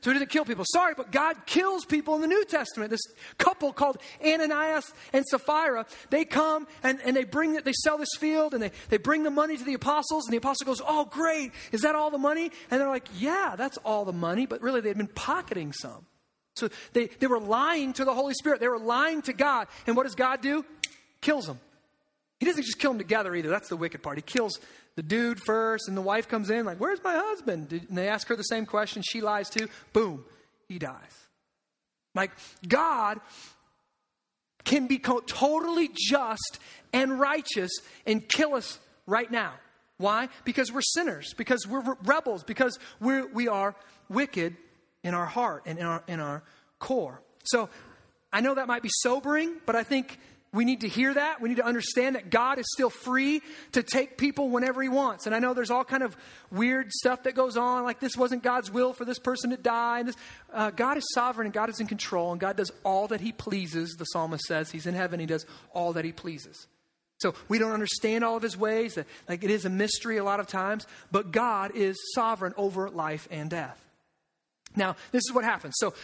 [0.00, 0.66] So he doesn't kill people.
[0.70, 2.90] Sorry, but God kills people in the New Testament.
[2.90, 3.00] This
[3.38, 8.52] couple called Ananias and Sapphira, they come and, and they bring they sell this field
[8.52, 11.52] and they, they bring the money to the apostles, and the apostle goes, Oh, great,
[11.72, 12.50] is that all the money?
[12.70, 16.04] And they're like, Yeah, that's all the money, but really they'd been pocketing some.
[16.56, 18.60] So they, they were lying to the Holy Spirit.
[18.60, 19.66] They were lying to God.
[19.86, 20.64] And what does God do?
[21.20, 21.58] Kills them.
[22.38, 23.48] He doesn't just kill them together either.
[23.48, 24.18] That's the wicked part.
[24.18, 24.58] He kills
[24.96, 27.72] the dude first, and the wife comes in, like, Where's my husband?
[27.72, 29.02] And they ask her the same question.
[29.02, 29.68] She lies too.
[29.92, 30.24] Boom,
[30.68, 31.24] he dies.
[32.14, 32.30] Like,
[32.66, 33.20] God
[34.64, 36.58] can be totally just
[36.92, 37.72] and righteous
[38.06, 39.52] and kill us right now.
[39.98, 40.28] Why?
[40.44, 43.74] Because we're sinners, because we're rebels, because we're, we are
[44.08, 44.56] wicked
[45.04, 46.42] in our heart and in our, in our
[46.80, 47.20] core.
[47.44, 47.68] So
[48.32, 50.18] I know that might be sobering, but I think
[50.54, 51.40] we need to hear that.
[51.40, 55.26] We need to understand that God is still free to take people whenever He wants.
[55.26, 56.16] And I know there's all kind of
[56.50, 59.98] weird stuff that goes on, like this wasn't God's will for this person to die.
[59.98, 60.16] And this,
[60.52, 63.32] uh, God is sovereign and God is in control, and God does all that He
[63.32, 63.96] pleases.
[63.98, 65.18] The psalmist says He's in heaven.
[65.18, 66.68] He does all that He pleases.
[67.18, 68.96] So we don't understand all of His ways.
[69.28, 73.26] Like it is a mystery a lot of times, but God is sovereign over life
[73.30, 73.83] and death.
[74.76, 75.74] Now, this is what happens.
[75.78, 75.94] So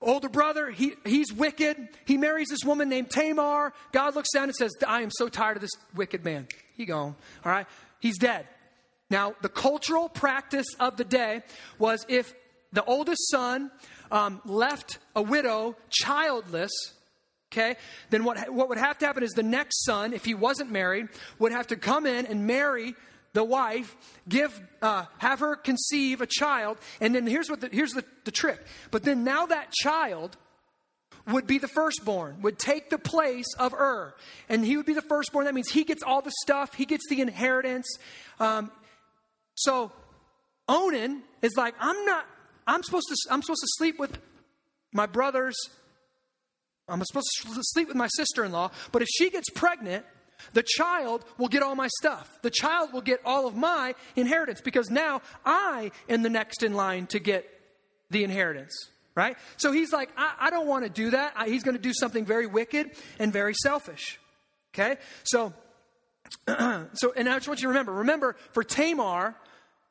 [0.00, 1.76] older brother, he, he's wicked.
[2.04, 3.72] He marries this woman named Tamar.
[3.92, 6.46] God looks down and says, I am so tired of this wicked man.
[6.76, 7.16] He gone.
[7.44, 7.66] All right?
[8.00, 8.46] He's dead.
[9.10, 11.42] Now, the cultural practice of the day
[11.78, 12.34] was if
[12.72, 13.70] the oldest son
[14.10, 16.70] um, left a widow childless,
[17.50, 17.76] okay,
[18.10, 21.08] then what, what would have to happen is the next son, if he wasn't married,
[21.38, 22.94] would have to come in and marry
[23.32, 23.96] the wife,
[24.28, 28.30] give, uh, have her conceive a child, and then here's what the, here's the, the
[28.30, 28.60] trick.
[28.90, 30.36] But then now that child
[31.26, 34.14] would be the firstborn, would take the place of Ur,
[34.48, 35.44] and he would be the firstborn.
[35.44, 37.86] That means he gets all the stuff, he gets the inheritance.
[38.40, 38.70] Um,
[39.54, 39.92] so
[40.68, 42.26] Onan is like, I'm not.
[42.66, 43.16] I'm supposed to.
[43.30, 44.18] I'm supposed to sleep with
[44.92, 45.56] my brothers.
[46.88, 48.70] I'm supposed to sleep with my sister-in-law.
[48.92, 50.06] But if she gets pregnant,
[50.52, 52.38] the child will get all my stuff.
[52.42, 56.74] The child will get all of my inheritance because now I am the next in
[56.74, 57.48] line to get
[58.10, 58.74] the inheritance.
[59.14, 59.36] Right?
[59.56, 61.32] So he's like, I, I don't want to do that.
[61.34, 64.20] I, he's going to do something very wicked and very selfish.
[64.72, 64.96] Okay?
[65.24, 65.52] So,
[66.46, 69.34] so, and I just want you to remember remember, for Tamar,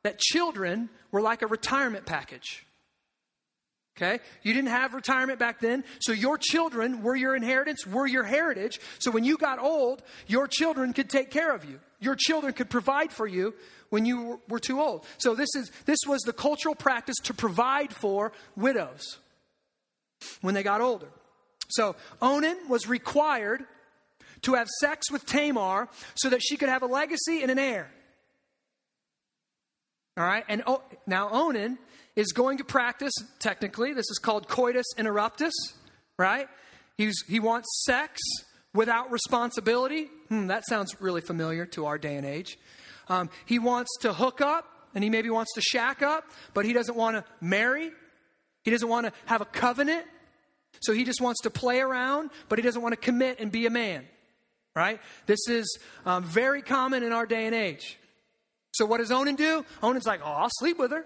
[0.02, 2.64] that children were like a retirement package.
[3.98, 4.20] Okay?
[4.42, 8.80] You didn't have retirement back then, so your children were your inheritance, were your heritage.
[9.00, 11.80] So when you got old, your children could take care of you.
[11.98, 13.54] Your children could provide for you
[13.90, 15.04] when you were too old.
[15.18, 19.18] So this is this was the cultural practice to provide for widows
[20.42, 21.08] when they got older.
[21.68, 23.64] So Onan was required
[24.42, 27.90] to have sex with Tamar so that she could have a legacy and an heir.
[30.16, 30.44] All right?
[30.48, 30.62] And
[31.06, 31.78] now Onan
[32.18, 35.52] is going to practice, technically, this is called coitus interruptus,
[36.18, 36.48] right?
[36.96, 38.20] He's, he wants sex
[38.74, 40.08] without responsibility.
[40.28, 42.58] Hmm, that sounds really familiar to our day and age.
[43.08, 44.64] Um, he wants to hook up,
[44.96, 47.92] and he maybe wants to shack up, but he doesn't want to marry.
[48.64, 50.04] He doesn't want to have a covenant.
[50.80, 53.66] So he just wants to play around, but he doesn't want to commit and be
[53.66, 54.04] a man,
[54.74, 55.00] right?
[55.26, 57.96] This is um, very common in our day and age.
[58.72, 59.64] So what does Onan do?
[59.84, 61.04] Onan's like, oh, I'll sleep with her.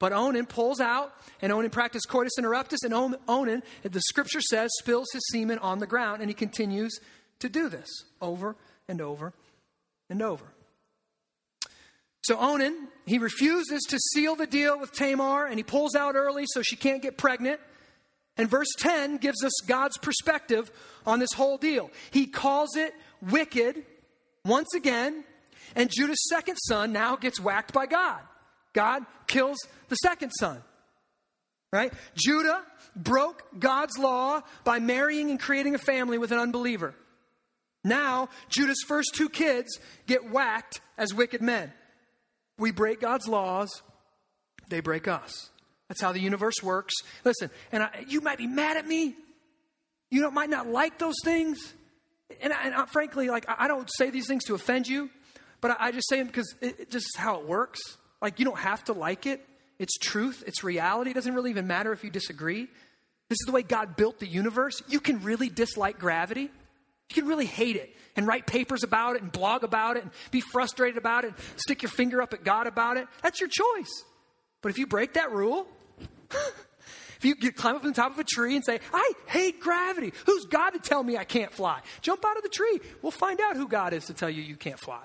[0.00, 2.92] But Onan pulls out, and Onan practices coitus interruptus, and
[3.28, 6.98] Onan, the scripture says, spills his semen on the ground, and he continues
[7.38, 7.88] to do this
[8.20, 8.56] over
[8.88, 9.32] and over
[10.08, 10.46] and over.
[12.22, 16.44] So Onan, he refuses to seal the deal with Tamar and he pulls out early
[16.48, 17.60] so she can't get pregnant.
[18.36, 20.70] And verse 10 gives us God's perspective
[21.06, 21.90] on this whole deal.
[22.10, 23.84] He calls it wicked
[24.44, 25.24] once again,
[25.74, 28.20] and Judah's second son now gets whacked by God.
[28.72, 30.62] God kills the second son.
[31.72, 31.92] Right?
[32.16, 32.62] Judah
[32.96, 36.94] broke God's law by marrying and creating a family with an unbeliever.
[37.84, 41.72] Now, Judah's first two kids get whacked as wicked men.
[42.58, 43.70] We break God's laws,
[44.68, 45.50] they break us.
[45.88, 46.94] That's how the universe works.
[47.24, 49.16] Listen, and I, you might be mad at me.
[50.10, 51.74] You might not like those things.
[52.40, 55.10] And, I, and I, frankly, like I don't say these things to offend you,
[55.60, 57.80] but I, just say them because it, just is how it works.
[58.20, 59.46] Like you don't have to like it.
[59.78, 60.44] It's truth.
[60.46, 61.10] It's reality.
[61.10, 62.68] It doesn't really even matter if you disagree.
[63.28, 64.82] This is the way God built the universe.
[64.88, 66.42] You can really dislike gravity.
[66.42, 70.12] You can really hate it and write papers about it and blog about it and
[70.30, 73.06] be frustrated about it and stick your finger up at God about it.
[73.22, 74.04] That's your choice.
[74.62, 75.66] But if you break that rule,
[76.30, 80.12] if you climb up on the top of a tree and say, I hate gravity,
[80.26, 81.80] who's God to tell me I can't fly?
[82.02, 82.80] Jump out of the tree.
[83.00, 85.02] We'll find out who God is to tell you you can't fly.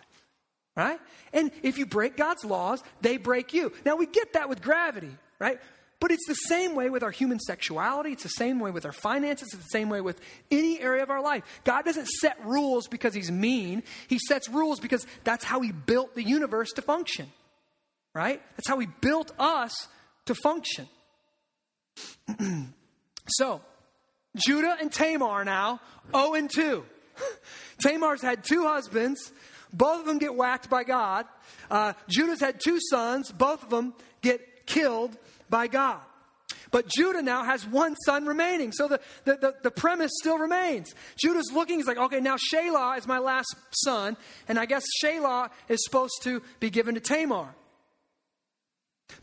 [0.76, 1.00] Right?
[1.32, 3.72] And if you break God's laws, they break you.
[3.86, 5.60] Now we get that with gravity, right?
[6.02, 8.12] But it's the same way with our human sexuality.
[8.12, 9.54] It's the same way with our finances.
[9.54, 10.20] It's the same way with
[10.52, 11.44] any area of our life.
[11.64, 13.84] God doesn't set rules because He's mean.
[14.08, 17.32] He sets rules because that's how He built the universe to function.
[18.14, 18.42] Right?
[18.58, 19.88] That's how He built us
[20.26, 20.88] to function.
[23.30, 23.62] so,
[24.36, 25.80] Judah and Tamar now,
[26.12, 26.86] 0 and 2.
[27.82, 29.32] Tamar's had two husbands.
[29.76, 31.26] Both of them get whacked by God.
[31.70, 33.32] Uh, Judah's had two sons.
[33.32, 35.18] Both of them get killed
[35.50, 36.00] by God.
[36.72, 38.72] But Judah now has one son remaining.
[38.72, 40.94] So the, the, the, the, premise still remains.
[41.18, 45.50] Judah's looking, he's like, okay, now Shelah is my last son, and I guess Shelah
[45.70, 47.56] is supposed to be given to Tamar.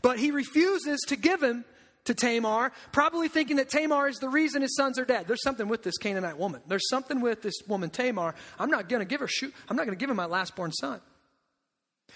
[0.01, 1.65] But he refuses to give him
[2.05, 5.27] to Tamar, probably thinking that Tamar is the reason his sons are dead.
[5.27, 6.61] There's something with this Canaanite woman.
[6.67, 8.35] There's something with this woman Tamar.
[8.59, 9.53] I'm not going to give her shoot.
[9.69, 10.99] I'm not going to give him my lastborn son.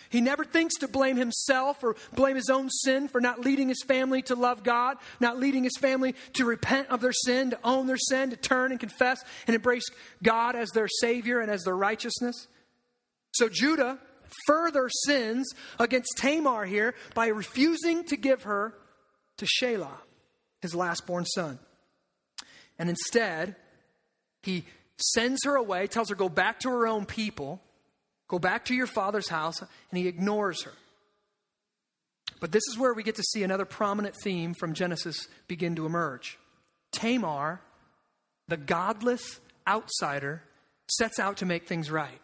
[0.09, 3.83] He never thinks to blame himself or blame his own sin for not leading his
[3.83, 7.87] family to love God, not leading his family to repent of their sin, to own
[7.87, 9.89] their sin, to turn and confess and embrace
[10.23, 12.47] God as their Savior and as their righteousness.
[13.33, 13.99] So Judah
[14.45, 18.73] further sins against Tamar here by refusing to give her
[19.37, 19.97] to Shelah,
[20.61, 21.59] his lastborn son.
[22.79, 23.55] And instead,
[24.43, 24.65] he
[25.13, 27.61] sends her away, tells her, Go back to her own people,
[28.27, 30.73] go back to your father's house, and he ignores her.
[32.39, 35.85] But this is where we get to see another prominent theme from Genesis begin to
[35.85, 36.37] emerge.
[36.91, 37.61] Tamar,
[38.47, 40.43] the godless outsider,
[40.87, 42.21] sets out to make things right.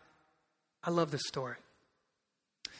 [0.84, 1.58] I love this story.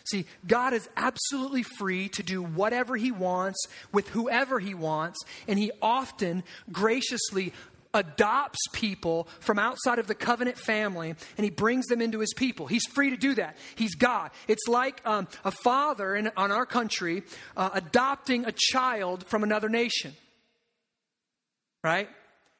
[0.06, 5.58] See, God is absolutely free to do whatever He wants with whoever He wants, and
[5.58, 7.54] He often graciously
[7.94, 12.66] adopts people from outside of the covenant family and he brings them into his people.
[12.66, 13.58] He's free to do that.
[13.76, 14.32] He's God.
[14.48, 17.24] It's like um, a father in on our country
[17.56, 20.14] uh, adopting a child from another nation.
[21.84, 22.10] Right?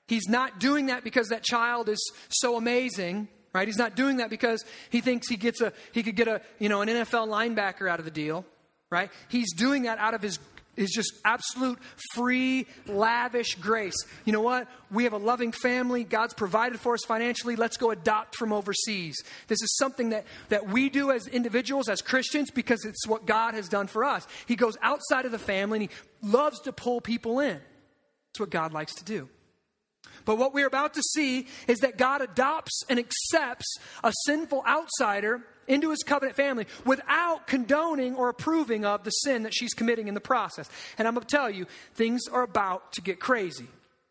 [0.08, 3.68] He's not doing that because that child is so amazing right?
[3.68, 6.70] He's not doing that because he thinks he gets a he could get a you
[6.70, 8.46] know an NFL linebacker out of the deal,
[8.90, 9.12] right?
[9.30, 10.40] He's doing that out of his
[10.76, 11.78] his just absolute
[12.14, 13.96] free, lavish grace.
[14.26, 14.68] You know what?
[14.92, 16.04] We have a loving family.
[16.04, 17.56] God's provided for us financially.
[17.56, 19.22] Let's go adopt from overseas.
[19.48, 23.54] This is something that, that we do as individuals, as Christians, because it's what God
[23.54, 24.26] has done for us.
[24.48, 27.60] He goes outside of the family and he loves to pull people in.
[28.32, 29.30] That's what God likes to do.
[30.26, 35.42] But what we're about to see is that God adopts and accepts a sinful outsider
[35.68, 40.14] into his covenant family without condoning or approving of the sin that she's committing in
[40.14, 40.70] the process.
[40.98, 43.68] And I'm going to tell you, things are about to get crazy.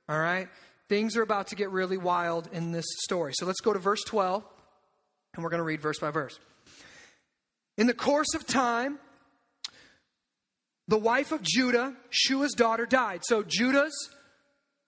[0.09, 0.49] All right?
[0.89, 3.33] Things are about to get really wild in this story.
[3.35, 4.43] So let's go to verse 12,
[5.35, 6.39] and we're going to read verse by verse.
[7.79, 8.99] In the course of time,
[10.89, 13.21] the wife of Judah, Shua's daughter, died.
[13.25, 14.11] So Judah's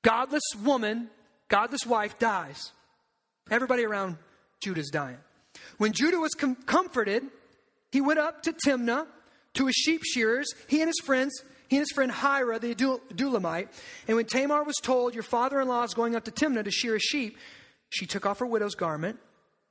[0.05, 1.09] godless woman,
[1.49, 2.71] godless wife dies.
[3.51, 4.19] Everybody around
[4.63, 5.19] Judah's dying.
[5.79, 7.25] When Judah was com- comforted,
[7.91, 9.07] he went up to Timnah
[9.55, 13.69] to his sheep shearers, he and his friends, he and his friend Hira, the Adullamite.
[14.07, 16.71] And when Tamar was told, Your father in law is going up to Timnah to
[16.71, 17.37] shear his sheep,
[17.89, 19.19] she took off her widow's garment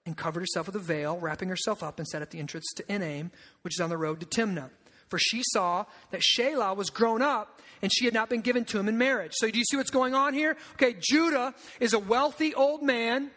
[0.05, 2.83] and covered herself with a veil, wrapping herself up and sat at the entrance to
[2.83, 4.69] Enaim, which is on the road to Timnah.
[5.13, 8.79] For she saw that Shelah was grown up and she had not been given to
[8.79, 9.33] him in marriage.
[9.35, 10.57] So, do you see what's going on here?
[10.73, 13.29] Okay, Judah is a wealthy old man,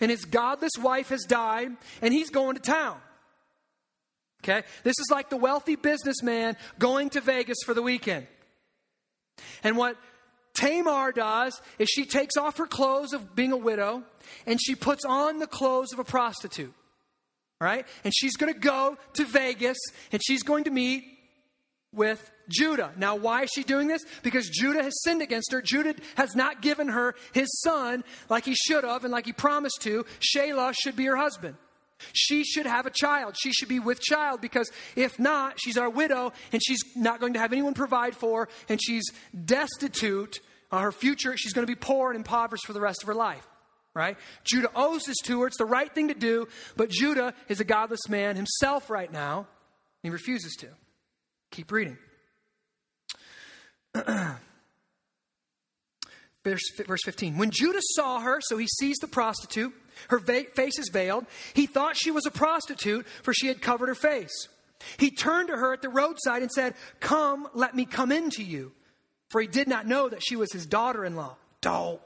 [0.00, 2.96] and his godless wife has died, and he's going to town.
[4.42, 4.62] Okay?
[4.84, 8.26] This is like the wealthy businessman going to Vegas for the weekend.
[9.62, 9.98] And what
[10.54, 14.02] Tamar does is she takes off her clothes of being a widow
[14.46, 16.72] and she puts on the clothes of a prostitute.
[17.62, 17.86] Right?
[18.02, 19.78] And she's going to go to Vegas
[20.10, 21.04] and she's going to meet
[21.92, 22.92] with Judah.
[22.96, 24.02] Now, why is she doing this?
[24.24, 25.62] Because Judah has sinned against her.
[25.62, 29.80] Judah has not given her his son like he should have and like he promised
[29.82, 30.04] to.
[30.18, 31.54] Shelah should be her husband.
[32.14, 33.36] She should have a child.
[33.40, 37.34] She should be with child because if not, she's our widow and she's not going
[37.34, 39.04] to have anyone provide for and she's
[39.44, 40.40] destitute.
[40.72, 43.14] Uh, her future, she's going to be poor and impoverished for the rest of her
[43.14, 43.46] life.
[43.94, 44.16] Right?
[44.44, 45.46] Judah owes this to her.
[45.46, 49.46] It's the right thing to do, but Judah is a godless man himself right now.
[50.02, 50.68] He refuses to.
[51.50, 51.98] Keep reading.
[56.44, 57.36] verse, verse 15.
[57.36, 59.74] When Judah saw her, so he sees the prostitute,
[60.08, 61.26] her va- face is veiled.
[61.54, 64.48] He thought she was a prostitute, for she had covered her face.
[64.96, 68.42] He turned to her at the roadside and said, Come, let me come in to
[68.42, 68.72] you.
[69.30, 71.36] For he did not know that she was his daughter in law.
[71.60, 72.00] Don't.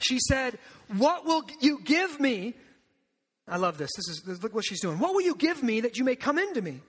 [0.00, 0.58] She said,
[0.96, 2.54] What will you give me?
[3.46, 3.90] I love this.
[3.96, 4.98] This is look what she's doing.
[4.98, 6.80] What will you give me that you may come into me?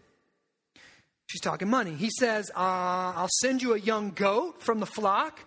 [1.28, 1.94] She's talking money.
[1.94, 5.40] He says, uh, I'll send you a young goat from the flock.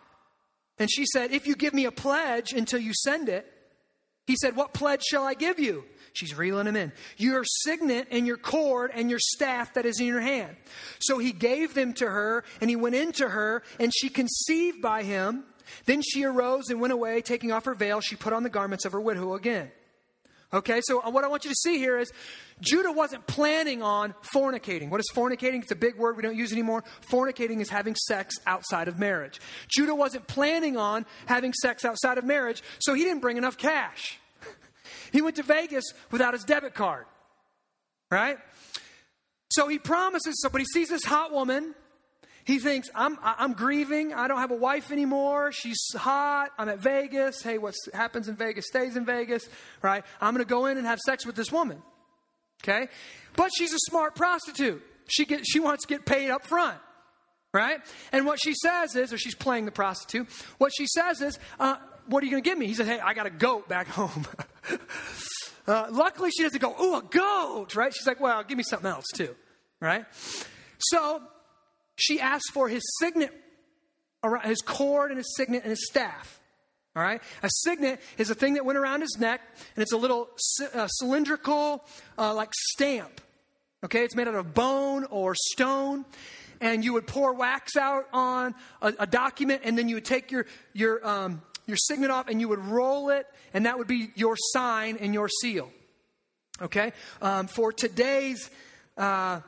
[0.78, 3.46] And she said, If you give me a pledge until you send it,
[4.26, 5.84] he said, What pledge shall I give you?
[6.12, 6.92] She's reeling him in.
[7.16, 10.56] Your signet and your cord and your staff that is in your hand.
[11.00, 15.02] So he gave them to her, and he went into her, and she conceived by
[15.02, 15.44] him.
[15.87, 18.01] Then she arose and went away, taking off her veil.
[18.01, 19.70] She put on the garments of her widow again.
[20.55, 22.12] Okay, so uh, what I want you to see here is
[22.61, 24.90] Judah wasn't planning on fornicating.
[24.90, 25.62] What is fornicating?
[25.62, 26.85] It's a big word we don't use anymore.
[27.09, 29.40] Fornicating is having sex outside of marriage.
[29.68, 34.18] Judah wasn't planning on having sex outside of marriage, so he didn't bring enough cash.
[35.11, 37.07] He went to Vegas without his debit card.
[38.11, 38.37] Right?
[39.51, 41.75] So he promises, so, but he sees this hot woman.
[42.44, 44.12] He thinks, I'm, I'm grieving.
[44.12, 45.52] I don't have a wife anymore.
[45.52, 46.50] She's hot.
[46.59, 47.40] I'm at Vegas.
[47.42, 49.48] Hey, what happens in Vegas stays in Vegas,
[49.81, 50.05] right?
[50.20, 51.81] I'm going to go in and have sex with this woman.
[52.64, 52.88] Okay?
[53.37, 54.83] But she's a smart prostitute.
[55.09, 56.78] She, get, she wants to get paid up front,
[57.52, 57.81] right?
[58.12, 60.28] And what she says is, or she's playing the prostitute,
[60.59, 61.76] what she says is, uh,
[62.07, 62.66] What are you going to give me?
[62.66, 64.26] He says, Hey, I got a goat back home.
[65.66, 67.92] uh, luckily, she doesn't go, Ooh, a goat, right?
[67.94, 69.35] She's like, Well, give me something else too,
[69.81, 70.07] right?
[70.78, 71.22] So
[71.96, 73.33] she asks for his signet,
[74.44, 76.40] his cord and his signet and his staff.
[76.94, 77.22] All right?
[77.42, 79.40] A signet is a thing that went around his neck,
[79.74, 80.28] and it's a little
[80.74, 81.85] uh, cylindrical,
[82.18, 83.20] uh, like stamp.
[83.85, 84.05] Okay?
[84.05, 86.05] It's made out of bone or stone.
[86.61, 90.31] And you would pour wax out on a, a document, and then you would take
[90.31, 94.11] your, your, um, your signet off and you would roll it, and that would be
[94.14, 95.70] your sign and your seal.
[96.61, 96.92] Okay?
[97.20, 98.50] Um, for today's
[98.96, 99.40] uh,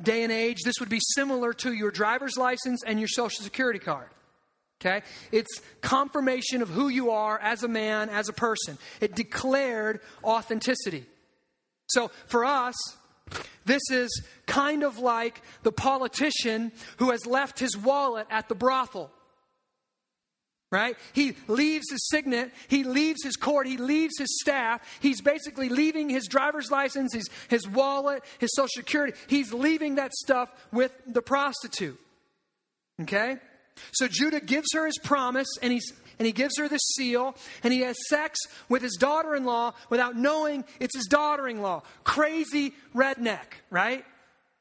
[0.00, 3.78] day and age, this would be similar to your driver's license and your social security
[3.78, 4.08] card.
[4.80, 5.02] Okay?
[5.32, 8.78] It's confirmation of who you are as a man, as a person.
[9.00, 11.06] It declared authenticity.
[11.88, 12.74] So for us,
[13.64, 19.10] this is kind of like the politician who has left his wallet at the brothel.
[20.72, 20.96] Right?
[21.12, 24.80] He leaves his signet, he leaves his cord, he leaves his staff.
[25.00, 29.16] He's basically leaving his driver's license, his, his wallet, his social security.
[29.28, 32.00] He's leaving that stuff with the prostitute.
[33.00, 33.36] Okay?
[33.92, 37.74] So Judah gives her his promise and he's and he gives her the seal and
[37.74, 38.38] he has sex
[38.70, 41.82] with his daughter-in-law without knowing it's his daughter-in-law.
[42.04, 44.04] Crazy redneck, right?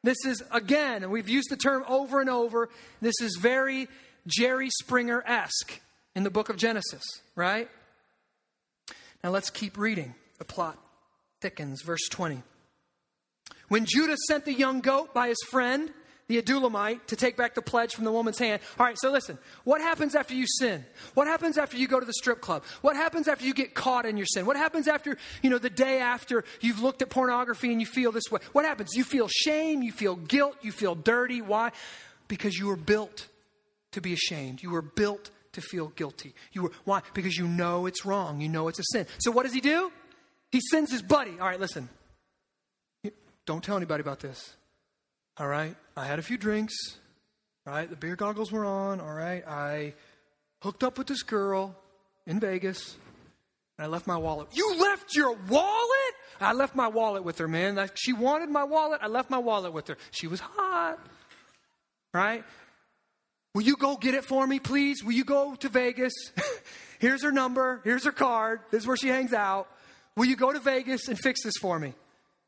[0.03, 2.69] This is again, we've used the term over and over,
[3.01, 3.87] this is very
[4.27, 5.79] Jerry Springer-esque
[6.15, 7.03] in the book of Genesis,
[7.35, 7.69] right?
[9.23, 10.15] Now let's keep reading.
[10.37, 10.77] The plot
[11.41, 12.43] thickens verse 20.
[13.67, 15.91] When Judah sent the young goat by his friend
[16.27, 18.61] the Adullamite to take back the pledge from the woman's hand.
[18.79, 19.37] All right, so listen.
[19.63, 20.83] What happens after you sin?
[21.13, 22.63] What happens after you go to the strip club?
[22.81, 24.45] What happens after you get caught in your sin?
[24.45, 28.11] What happens after, you know, the day after you've looked at pornography and you feel
[28.11, 28.39] this way?
[28.53, 28.95] What happens?
[28.95, 31.41] You feel shame, you feel guilt, you feel dirty.
[31.41, 31.71] Why?
[32.27, 33.27] Because you were built
[33.91, 34.63] to be ashamed.
[34.63, 36.33] You were built to feel guilty.
[36.53, 37.01] You were why?
[37.13, 38.39] Because you know it's wrong.
[38.39, 39.07] You know it's a sin.
[39.17, 39.91] So what does he do?
[40.51, 41.31] He sends his buddy.
[41.31, 41.89] All right, listen.
[43.45, 44.55] Don't tell anybody about this.
[45.37, 46.75] All right, I had a few drinks.
[47.65, 49.01] Right, the beer goggles were on.
[49.01, 49.95] All right, I
[50.61, 51.75] hooked up with this girl
[52.27, 52.95] in Vegas,
[53.77, 54.49] and I left my wallet.
[54.53, 56.13] You left your wallet?
[56.39, 57.89] I left my wallet with her, man.
[57.95, 58.99] She wanted my wallet.
[59.01, 59.97] I left my wallet with her.
[60.11, 60.99] She was hot.
[62.13, 62.43] Right?
[63.55, 65.03] Will you go get it for me, please?
[65.03, 66.13] Will you go to Vegas?
[66.99, 67.81] Here's her number.
[67.83, 68.59] Here's her card.
[68.69, 69.67] This is where she hangs out.
[70.15, 71.93] Will you go to Vegas and fix this for me?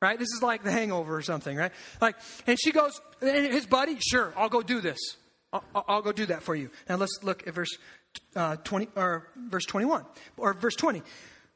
[0.02, 0.20] right?
[0.20, 1.72] This is like the hangover or something, right?
[2.02, 5.00] Like, and she goes, and his buddy, sure, I'll go do this.
[5.52, 6.70] I'll, I'll go do that for you.
[6.90, 7.78] Now let's look at verse
[8.36, 10.06] uh, 20, or verse 21,
[10.38, 11.02] or verse 20.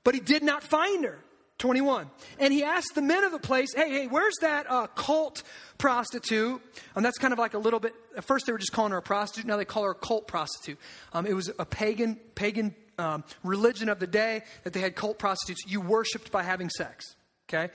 [0.03, 1.19] But he did not find her.
[1.61, 2.09] 21.
[2.39, 5.43] And he asked the men of the place, hey, hey, where's that uh, cult
[5.77, 6.59] prostitute?
[6.95, 8.97] And that's kind of like a little bit, at first they were just calling her
[8.97, 10.79] a prostitute, now they call her a cult prostitute.
[11.13, 15.19] Um, it was a pagan, pagan um, religion of the day that they had cult
[15.19, 15.61] prostitutes.
[15.67, 17.05] You worshiped by having sex,
[17.47, 17.71] okay?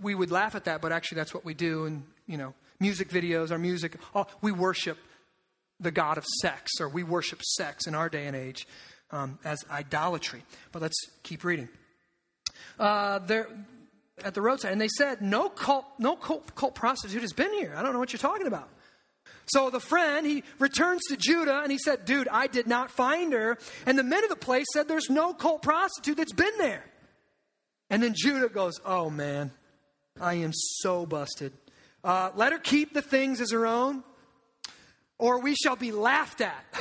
[0.00, 1.86] We would laugh at that, but actually that's what we do.
[1.86, 4.98] And, you know, music videos, our music, oh, we worship
[5.80, 8.68] the God of sex, or we worship sex in our day and age
[9.10, 10.44] um, as idolatry.
[10.70, 11.68] But let's keep reading.
[12.78, 13.48] Uh, there,
[14.24, 17.74] at the roadside, and they said, "No cult, no cult, cult prostitute has been here.
[17.76, 18.68] I don't know what you're talking about."
[19.46, 23.32] So the friend, he returns to Judah and he said, Dude, I did not find
[23.32, 23.58] her.
[23.86, 26.84] And the men of the place said, There's no cult prostitute that's been there.
[27.90, 29.50] And then Judah goes, Oh man,
[30.20, 31.52] I am so busted.
[32.02, 34.02] Uh, let her keep the things as her own,
[35.18, 36.64] or we shall be laughed at.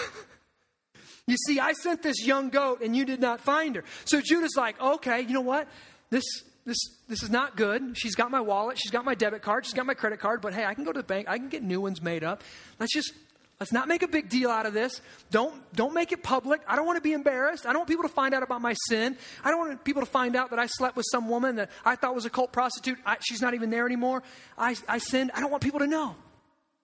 [1.28, 3.84] you see, I sent this young goat and you did not find her.
[4.05, 5.67] So Judah's like, okay, you know what?
[6.09, 6.24] This,
[6.65, 7.97] this, this is not good.
[7.97, 10.53] She's got my wallet, she's got my debit card, she's got my credit card, but
[10.53, 12.43] hey, I can go to the bank, I can get new ones made up.
[12.80, 13.13] Let's just
[13.63, 14.99] Let's not make a big deal out of this.
[15.32, 16.59] Don't, don't make it public.
[16.67, 17.65] I don't want to be embarrassed.
[17.65, 19.15] I don't want people to find out about my sin.
[19.41, 21.95] I don't want people to find out that I slept with some woman that I
[21.95, 22.97] thought was a cult prostitute.
[23.05, 24.21] I, she's not even there anymore.
[24.57, 25.32] I, I sinned.
[25.34, 26.15] I don't want people to know.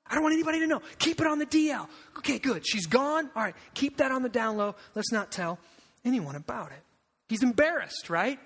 [0.10, 0.82] I don't want anybody to know.
[0.98, 1.88] Keep it on the DL.
[2.18, 2.68] Okay, good.
[2.68, 3.30] She's gone.
[3.36, 4.76] All right, keep that on the down low.
[4.96, 5.60] Let's not tell
[6.04, 6.82] anyone about it.
[7.28, 8.40] He's embarrassed, right?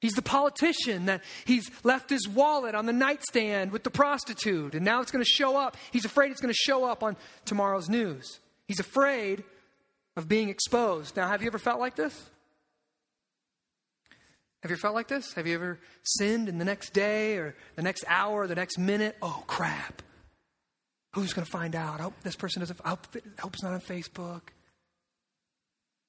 [0.00, 4.84] He's the politician that he's left his wallet on the nightstand with the prostitute, and
[4.84, 5.76] now it's going to show up.
[5.90, 8.38] He's afraid it's going to show up on tomorrow's news.
[8.68, 9.42] He's afraid
[10.16, 11.16] of being exposed.
[11.16, 12.14] Now, have you ever felt like this?
[14.62, 15.32] Have you ever felt like this?
[15.34, 18.78] Have you ever sinned in the next day or the next hour or the next
[18.78, 19.16] minute?
[19.22, 20.02] Oh, crap.
[21.16, 21.98] Who's going to find out?
[21.98, 24.42] I hope this person doesn't, I hope, I hope it's not on Facebook.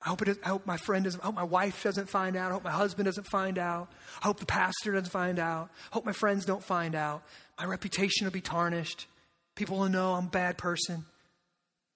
[0.02, 2.52] I hope, it I hope my friend doesn't, I hope my wife doesn't find out.
[2.52, 3.88] I hope my husband doesn't find out.
[4.22, 5.70] I hope the pastor doesn't find out.
[5.92, 7.24] I hope my friends don't find out.
[7.58, 9.08] My reputation will be tarnished.
[9.56, 11.06] People will know I'm a bad person.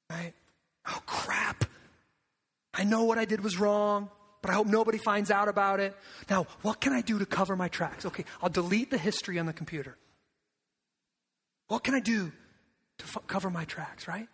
[0.09, 0.31] Right?
[0.87, 1.65] Oh, crap.
[2.73, 4.09] I know what I did was wrong,
[4.41, 5.97] but I hope nobody finds out about it.
[6.29, 8.05] Now, what can I do to cover my tracks?
[8.05, 9.97] Okay, I'll delete the history on the computer.
[11.67, 12.31] What can I do
[12.99, 14.27] to f- cover my tracks, right?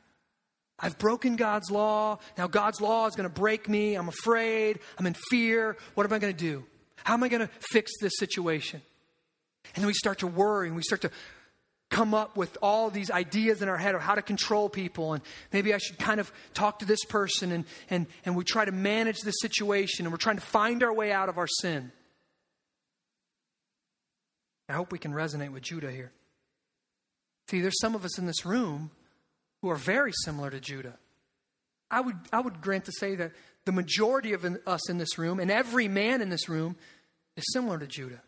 [0.79, 2.19] I've broken God's law.
[2.37, 3.95] Now God's law is going to break me.
[3.95, 4.79] I'm afraid.
[4.97, 5.75] I'm in fear.
[5.95, 6.65] What am I going to do?
[7.03, 8.81] How am I going to fix this situation?
[9.75, 11.11] And then we start to worry and we start to
[11.89, 15.23] come up with all these ideas in our head of how to control people and
[15.53, 18.73] maybe I should kind of talk to this person and, and, and we try to
[18.73, 21.91] manage the situation and we're trying to find our way out of our sin.
[24.67, 26.11] I hope we can resonate with Judah here.
[27.49, 28.91] See, there's some of us in this room
[29.61, 30.97] who are very similar to Judah.
[31.89, 33.31] I would, I would grant to say that
[33.65, 36.75] the majority of us in this room and every man in this room
[37.35, 38.21] is similar to Judah.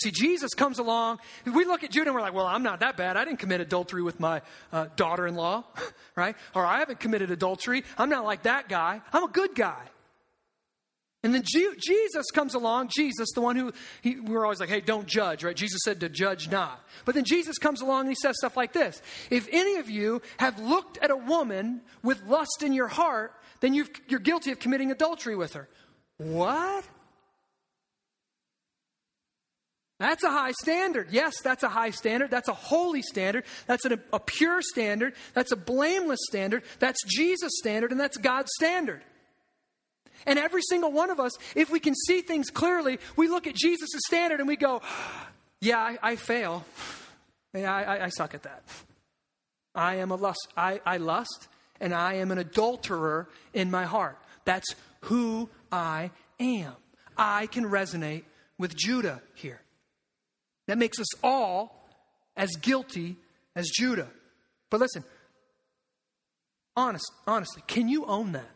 [0.00, 1.20] See, Jesus comes along.
[1.46, 3.16] We look at Judah and we're like, well, I'm not that bad.
[3.16, 4.42] I didn't commit adultery with my
[4.72, 5.64] uh, daughter in law,
[6.16, 6.36] right?
[6.54, 7.84] Or I haven't committed adultery.
[7.96, 9.00] I'm not like that guy.
[9.12, 9.82] I'm a good guy.
[11.24, 13.72] And then Jesus comes along, Jesus, the one who
[14.02, 15.56] he, we were always like, hey, don't judge, right?
[15.56, 16.86] Jesus said to judge not.
[17.06, 19.00] But then Jesus comes along and he says stuff like this
[19.30, 23.72] If any of you have looked at a woman with lust in your heart, then
[23.72, 25.66] you are guilty of committing adultery with her.
[26.18, 26.84] What?
[29.98, 31.08] That's a high standard.
[31.10, 32.30] Yes, that's a high standard.
[32.30, 33.44] That's a holy standard.
[33.66, 35.14] That's a, a pure standard.
[35.32, 36.64] That's a blameless standard.
[36.80, 39.02] That's Jesus' standard, and that's God's standard.
[40.26, 43.54] And every single one of us, if we can see things clearly, we look at
[43.54, 44.82] Jesus' standard and we go,
[45.60, 46.64] Yeah, I, I fail.
[47.52, 48.64] Yeah, I, I, suck at that.
[49.74, 50.48] I am a lust.
[50.56, 51.48] I, I lust,
[51.80, 54.18] and I am an adulterer in my heart.
[54.44, 56.10] That's who I
[56.40, 56.74] am.
[57.16, 58.24] I can resonate
[58.58, 59.60] with Judah here.
[60.66, 61.88] That makes us all
[62.36, 63.16] as guilty
[63.54, 64.08] as Judah.
[64.70, 65.04] But listen,
[66.76, 68.50] honest, honestly, can you own that?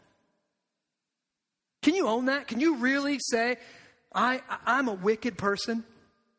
[1.82, 2.48] Can you own that?
[2.48, 3.56] Can you really say,
[4.14, 5.84] I, I'm a wicked person?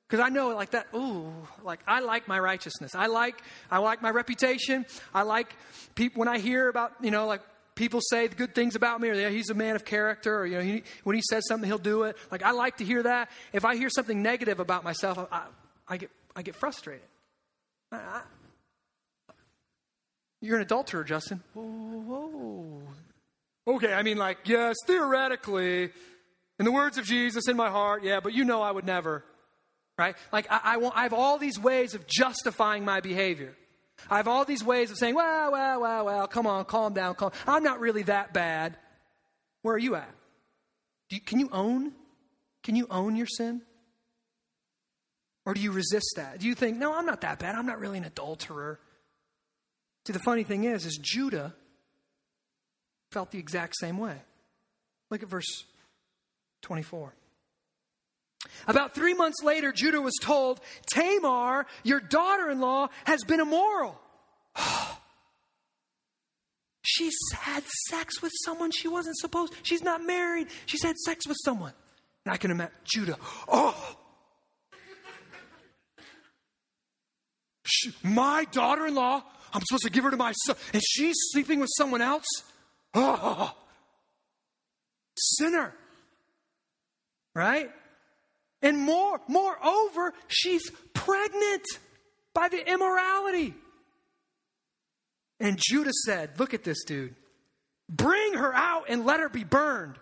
[0.07, 1.31] Because I know like that, ooh,
[1.63, 2.95] like I like my righteousness.
[2.95, 4.85] I like, I like my reputation.
[5.13, 5.55] I like
[5.95, 7.41] people, when I hear about, you know, like
[7.75, 10.57] people say good things about me or yeah, he's a man of character or, you
[10.57, 12.17] know, he, when he says something, he'll do it.
[12.31, 13.29] Like I like to hear that.
[13.53, 15.43] If I hear something negative about myself, I,
[15.87, 17.05] I get, I get frustrated.
[17.91, 18.21] I, I,
[20.41, 21.43] you're an adulterer, Justin.
[21.53, 22.81] Whoa, whoa,
[23.69, 25.91] Okay, I mean, like, yes, theoretically,
[26.57, 29.23] in the words of Jesus in my heart, yeah, but you know I would never.
[29.99, 30.15] right?
[30.31, 33.55] Like, I, I, want, I have all these ways of justifying my behavior.
[34.09, 37.15] I have all these ways of saying, well, well, well, well, come on, calm down,
[37.15, 37.31] calm.
[37.45, 38.77] I'm not really that bad.
[39.61, 40.09] Where are you at?
[41.09, 41.91] You, can you own?
[42.63, 43.61] Can you own your sin?
[45.45, 46.39] Or do you resist that?
[46.39, 47.55] Do you think, no, I'm not that bad.
[47.55, 48.79] I'm not really an adulterer.
[50.07, 51.53] See, the funny thing is, is Judah
[53.11, 54.15] felt the exact same way.
[55.09, 55.65] Look at verse
[56.61, 57.13] 24.
[58.67, 60.61] About three months later, Judah was told,
[60.93, 63.99] Tamar, your daughter in law, has been immoral.
[66.83, 69.53] She's had sex with someone she wasn't supposed.
[69.63, 70.47] She's not married.
[70.65, 71.73] She's had sex with someone.
[72.25, 73.17] And I can imagine Judah.
[73.51, 73.95] Oh,
[77.65, 79.23] she, my daughter-in-law.
[79.53, 82.25] I'm supposed to give her to my son, and she's sleeping with someone else.
[82.93, 83.55] Oh,
[85.15, 85.73] sinner.
[87.33, 87.71] Right?
[88.61, 91.63] And more, moreover, she's pregnant
[92.33, 93.53] by the immorality.
[95.39, 97.15] And Judah said, Look at this dude.
[97.89, 99.95] Bring her out and let her be burned.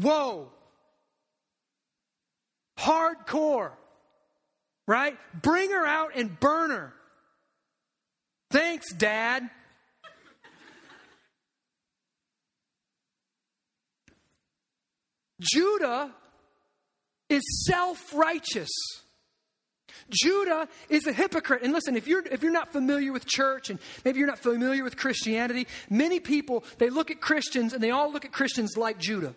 [0.00, 0.50] Whoa.
[2.78, 3.72] Hardcore.
[4.86, 5.18] Right?
[5.40, 6.94] Bring her out and burn her.
[8.50, 9.50] Thanks, Dad.
[15.52, 16.10] Judah
[17.28, 18.70] is self righteous.
[20.10, 21.62] Judah is a hypocrite.
[21.62, 24.84] And listen, if you're, if you're not familiar with church and maybe you're not familiar
[24.84, 28.98] with Christianity, many people, they look at Christians and they all look at Christians like
[28.98, 29.34] Judah.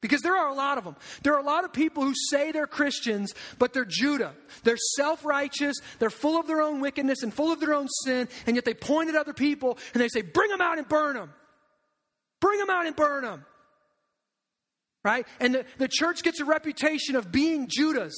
[0.00, 0.94] Because there are a lot of them.
[1.24, 4.32] There are a lot of people who say they're Christians, but they're Judah.
[4.62, 8.28] They're self righteous, they're full of their own wickedness and full of their own sin,
[8.46, 11.16] and yet they point at other people and they say, Bring them out and burn
[11.16, 11.32] them.
[12.40, 13.44] Bring them out and burn them.
[15.08, 15.26] Right?
[15.40, 18.12] And the, the church gets a reputation of being Judas,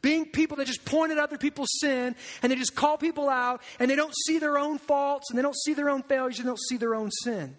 [0.00, 3.62] being people that just point at other people's sin and they just call people out
[3.80, 6.46] and they don't see their own faults and they don't see their own failures and
[6.46, 7.56] they don't see their own sin.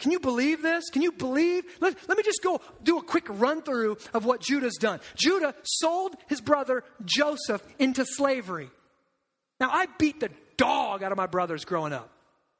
[0.00, 0.90] Can you believe this?
[0.90, 1.62] Can you believe?
[1.78, 4.98] Let, let me just go do a quick run through of what Judah's done.
[5.14, 8.68] Judah sold his brother Joseph into slavery.
[9.60, 12.10] Now, I beat the dog out of my brothers growing up,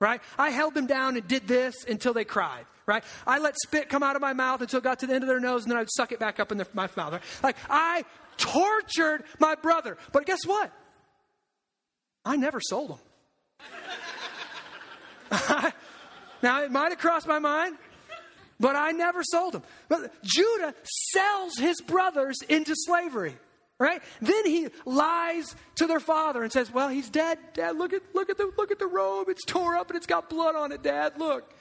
[0.01, 0.21] right?
[0.39, 3.05] I held them down and did this until they cried right?
[3.25, 5.29] I let spit come out of my mouth until it got to the end of
[5.29, 7.13] their nose, and then I'd suck it back up in their, my mouth.
[7.13, 7.23] Right?
[7.41, 8.05] Like, I
[8.37, 9.97] tortured my brother.
[10.13, 10.73] But guess what?
[12.25, 12.99] I never sold him.
[16.43, 17.77] now, it might have crossed my mind,
[18.59, 19.63] but I never sold him.
[19.89, 20.75] But Judah
[21.13, 23.37] sells his brothers into slavery.
[23.81, 24.03] Right?
[24.21, 27.39] Then he lies to their father and says, "Well, he's dead.
[27.55, 29.29] Dad, look at look at the look at the robe.
[29.29, 31.15] It's tore up and it's got blood on it, Dad.
[31.19, 31.53] Look."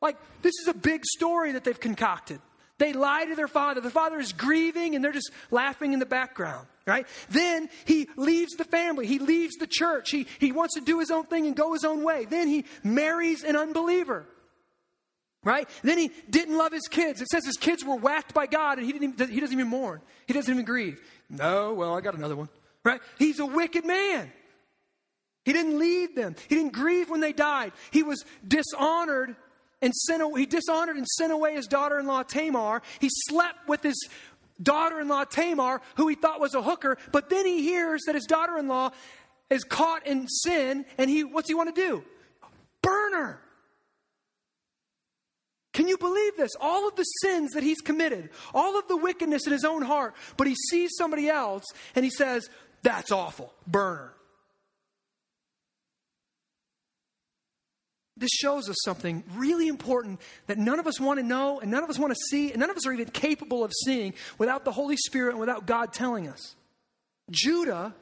[0.00, 2.40] Like, this is a big story that they've concocted.
[2.78, 3.80] They lie to their father.
[3.80, 7.06] The father is grieving and they're just laughing in the background, right?
[7.30, 9.06] Then he leaves the family.
[9.06, 10.10] He leaves the church.
[10.10, 12.26] He, he wants to do his own thing and go his own way.
[12.26, 14.26] Then he marries an unbeliever,
[15.42, 15.66] right?
[15.82, 17.22] Then he didn't love his kids.
[17.22, 19.68] It says his kids were whacked by God and he, didn't even, he doesn't even
[19.68, 20.02] mourn.
[20.26, 21.00] He doesn't even grieve.
[21.28, 22.48] No, well, I got another one,
[22.84, 23.00] right?
[23.18, 24.32] He's a wicked man.
[25.44, 26.34] He didn't lead them.
[26.48, 27.72] He didn't grieve when they died.
[27.92, 29.36] He was dishonored
[29.80, 32.82] and sent, he dishonored and sent away his daughter in law Tamar.
[33.00, 34.08] He slept with his
[34.62, 38.14] daughter in law Tamar, who he thought was a hooker, but then he hears that
[38.14, 38.90] his daughter in law
[39.50, 42.02] is caught in sin, and he what's he want to do?
[42.82, 43.40] Burn her.
[45.86, 46.50] Can you believe this?
[46.60, 50.16] All of the sins that he's committed, all of the wickedness in his own heart,
[50.36, 51.62] but he sees somebody else
[51.94, 52.50] and he says,
[52.82, 53.54] That's awful.
[53.68, 54.14] Burn her.
[58.16, 61.84] This shows us something really important that none of us want to know and none
[61.84, 64.64] of us want to see and none of us are even capable of seeing without
[64.64, 66.56] the Holy Spirit and without God telling us.
[67.30, 67.94] Judah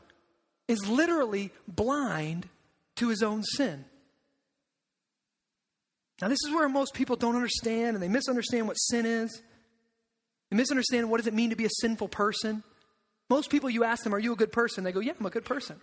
[0.68, 2.49] is literally blind
[2.97, 3.85] to his own sin.
[6.25, 9.43] Now, this is where most people don't understand and they misunderstand what sin is.
[10.51, 12.62] They misunderstand what does it mean to be a sinful person.
[13.29, 14.85] Most people, you ask them, Are you a good person?
[14.85, 15.77] They go, Yeah, I'm a good person.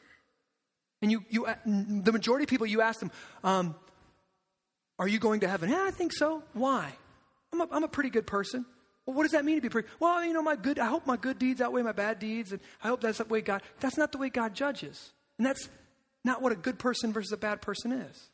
[1.04, 3.12] And you, you, the majority of people, you ask them,
[3.44, 3.76] um,
[4.98, 5.70] are you going to heaven?
[5.70, 6.42] Yeah, I think so.
[6.54, 6.92] Why?
[7.54, 8.66] I'm a, I'm a pretty good person.
[9.06, 9.90] Well, what does that mean to be pretty?
[10.00, 12.62] Well, you know, my good, I hope my good deeds outweigh my bad deeds, and
[12.84, 15.12] I hope that's the way God, that's not the way God judges.
[15.38, 15.70] And that's
[16.24, 18.31] not what a good person versus a bad person is.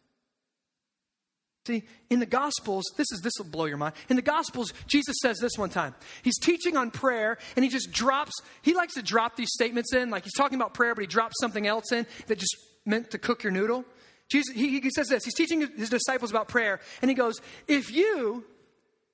[1.67, 3.93] See, in the Gospels, this is this will blow your mind.
[4.09, 5.93] In the Gospels, Jesus says this one time.
[6.23, 8.31] He's teaching on prayer, and he just drops.
[8.61, 11.35] He likes to drop these statements in, like he's talking about prayer, but he drops
[11.41, 12.55] something else in that just
[12.85, 13.85] meant to cook your noodle.
[14.29, 15.25] Jesus, he, he says this.
[15.25, 18.45] He's teaching his disciples about prayer, and he goes, If you,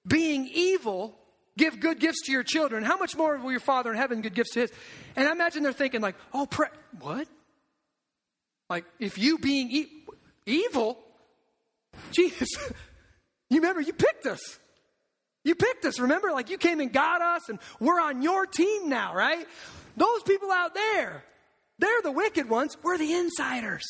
[0.08, 1.18] being evil,
[1.58, 2.84] Give good gifts to your children.
[2.84, 4.72] How much more will your Father in heaven give gifts to his?
[5.16, 6.70] And I imagine they're thinking, like, oh, pray.
[7.00, 7.28] What?
[8.70, 10.06] Like, if you being e-
[10.48, 10.98] evil,
[12.12, 12.50] Jesus,
[13.50, 14.60] you remember, you picked us.
[15.44, 16.32] You picked us, remember?
[16.32, 19.46] Like, you came and got us, and we're on your team now, right?
[19.98, 21.24] Those people out there,
[21.80, 22.78] they're the wicked ones.
[22.82, 23.84] We're the insiders.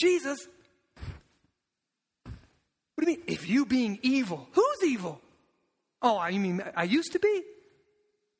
[0.00, 0.38] Jesus,
[2.94, 3.26] what do you mean?
[3.26, 5.20] If you being evil, who's evil?
[6.00, 7.42] Oh, you mean I used to be?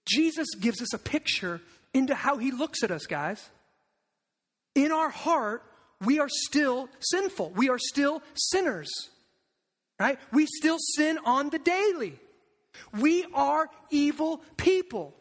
[0.08, 1.60] Jesus gives us a picture
[1.92, 3.48] into how he looks at us, guys.
[4.74, 5.62] In our heart,
[6.04, 7.50] we are still sinful.
[7.56, 8.88] We are still sinners.
[9.98, 10.18] Right?
[10.32, 12.18] We still sin on the daily.
[13.00, 15.14] We are evil people.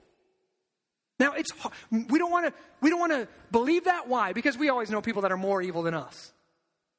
[1.20, 1.50] Now it's
[1.92, 4.34] we don't want to we don't want to believe that why?
[4.34, 6.32] Because we always know people that are more evil than us.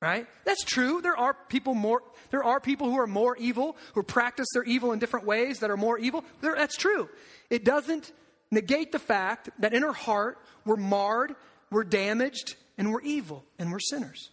[0.01, 0.27] Right?
[0.45, 1.01] That's true.
[1.01, 4.93] There are people more there are people who are more evil, who practice their evil
[4.93, 6.25] in different ways that are more evil.
[6.41, 7.09] There, that's true.
[7.49, 8.13] It doesn't
[8.51, 11.35] negate the fact that in our heart we're marred,
[11.71, 14.31] we're damaged, and we're evil, and we're sinners.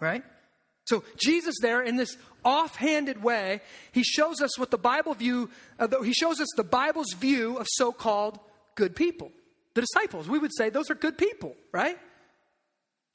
[0.00, 0.24] Right?
[0.86, 3.60] So Jesus there in this offhanded way,
[3.92, 7.66] he shows us what the Bible view, uh, he shows us the Bible's view of
[7.68, 8.38] so-called
[8.74, 9.30] good people.
[9.74, 11.98] The disciples, we would say those are good people, right?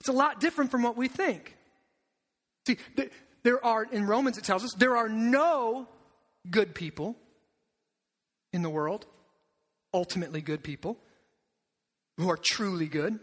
[0.02, 1.56] It's a lot different from what we think.
[2.68, 2.78] See,
[3.44, 5.88] there are, in Romans it tells us, there are no
[6.50, 7.16] good people
[8.52, 9.06] in the world,
[9.94, 10.98] ultimately good people,
[12.18, 13.20] who are truly good.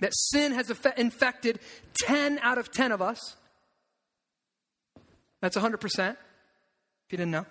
[0.00, 1.60] That sin has infected
[2.04, 3.36] 10 out of 10 of us.
[5.40, 6.16] That's 100%, if
[7.10, 7.46] you didn't know,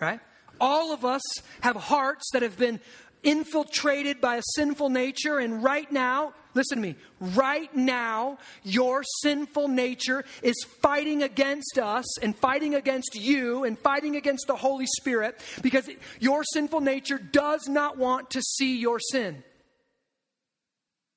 [0.00, 0.20] right?
[0.60, 1.22] All of us
[1.60, 2.80] have hearts that have been
[3.22, 9.68] infiltrated by a sinful nature, and right now, listen to me, right now, your sinful
[9.68, 15.40] nature is fighting against us and fighting against you and fighting against the Holy Spirit
[15.62, 15.88] because
[16.20, 19.42] your sinful nature does not want to see your sin.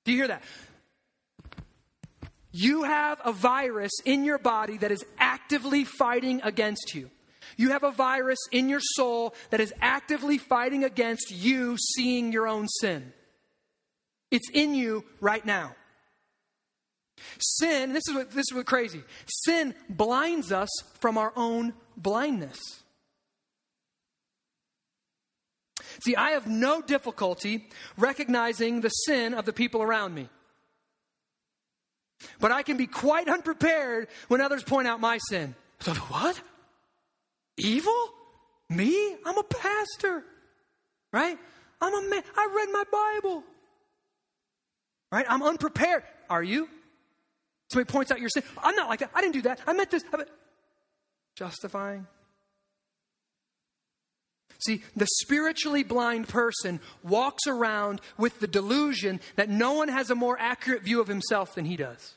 [0.05, 0.43] Do you hear that?
[2.51, 7.09] You have a virus in your body that is actively fighting against you.
[7.57, 12.47] You have a virus in your soul that is actively fighting against you seeing your
[12.47, 13.13] own sin.
[14.31, 15.75] It's in you right now.
[17.39, 19.03] Sin, this is what this is what crazy.
[19.45, 22.80] Sin blinds us from our own blindness.
[26.03, 27.67] See, I have no difficulty
[27.97, 30.29] recognizing the sin of the people around me.
[32.39, 35.55] But I can be quite unprepared when others point out my sin.
[35.79, 36.39] So, what?
[37.57, 38.09] Evil?
[38.69, 39.15] Me?
[39.25, 40.23] I'm a pastor.
[41.11, 41.37] Right?
[41.81, 42.23] I'm a man.
[42.37, 43.43] I read my Bible.
[45.11, 45.25] Right?
[45.27, 46.03] I'm unprepared.
[46.29, 46.69] Are you?
[47.71, 48.43] Somebody points out your sin.
[48.61, 49.11] I'm not like that.
[49.15, 49.59] I didn't do that.
[49.65, 50.03] I meant this.
[50.13, 50.29] I meant...
[51.35, 52.05] Justifying.
[54.65, 60.15] See, the spiritually blind person walks around with the delusion that no one has a
[60.15, 62.15] more accurate view of himself than he does.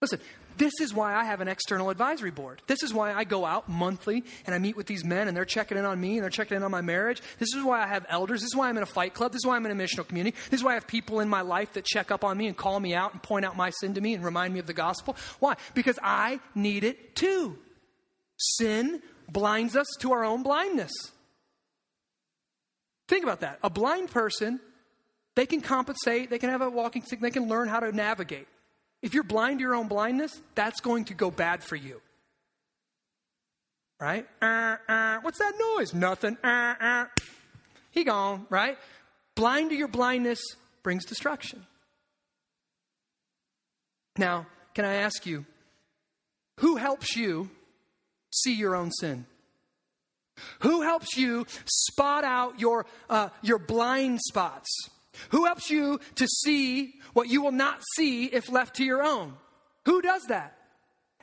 [0.00, 0.20] Listen,
[0.56, 2.62] this is why I have an external advisory board.
[2.66, 5.44] This is why I go out monthly and I meet with these men and they're
[5.44, 7.20] checking in on me and they're checking in on my marriage.
[7.38, 8.40] This is why I have elders.
[8.40, 9.32] This is why I'm in a fight club.
[9.32, 10.36] This is why I'm in a missional community.
[10.50, 12.56] This is why I have people in my life that check up on me and
[12.56, 14.72] call me out and point out my sin to me and remind me of the
[14.72, 15.16] gospel.
[15.38, 15.56] Why?
[15.74, 17.58] Because I need it too.
[18.36, 20.92] Sin blinds us to our own blindness.
[23.08, 23.58] Think about that.
[23.62, 24.60] A blind person,
[25.34, 28.48] they can compensate, they can have a walking stick, they can learn how to navigate.
[29.02, 32.00] If you're blind to your own blindness, that's going to go bad for you.
[34.00, 34.26] Right?
[34.42, 35.94] Uh, uh, what's that noise?
[35.94, 36.36] Nothing.
[36.42, 37.04] Uh, uh.
[37.90, 38.76] he gone, right?
[39.34, 40.40] Blind to your blindness
[40.82, 41.64] brings destruction.
[44.18, 45.46] Now, can I ask you,
[46.60, 47.50] who helps you
[48.30, 49.26] see your own sin?
[50.60, 54.68] Who helps you spot out your, uh, your blind spots?
[55.30, 59.34] Who helps you to see what you will not see if left to your own?
[59.86, 60.56] Who does that?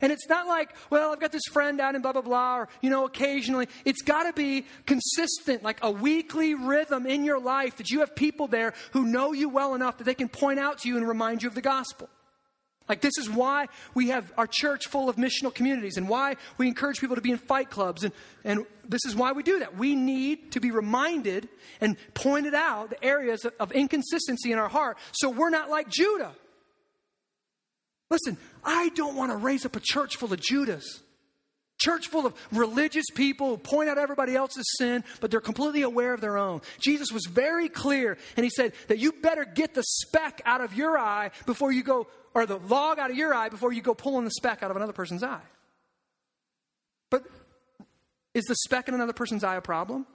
[0.01, 2.69] And it's not like, well, I've got this friend out in blah, blah, blah, or,
[2.81, 3.67] you know, occasionally.
[3.85, 8.15] It's got to be consistent, like a weekly rhythm in your life that you have
[8.15, 11.07] people there who know you well enough that they can point out to you and
[11.07, 12.09] remind you of the gospel.
[12.89, 16.67] Like, this is why we have our church full of missional communities and why we
[16.67, 18.03] encourage people to be in fight clubs.
[18.03, 18.13] And,
[18.43, 19.77] and this is why we do that.
[19.77, 21.47] We need to be reminded
[21.79, 26.33] and pointed out the areas of, inconsistency in our heart so we're not like Judah.
[28.11, 31.01] Listen, I don't want to raise up a church full of Judas.
[31.79, 36.13] Church full of religious people who point out everybody else's sin, but they're completely aware
[36.13, 36.61] of their own.
[36.79, 40.75] Jesus was very clear, and he said that you better get the speck out of
[40.75, 43.93] your eye before you go or the log out of your eye before you go
[43.93, 45.41] pulling the speck out of another person's eye.
[47.09, 47.23] But
[48.33, 50.07] Is the speck in another person's eye a problem?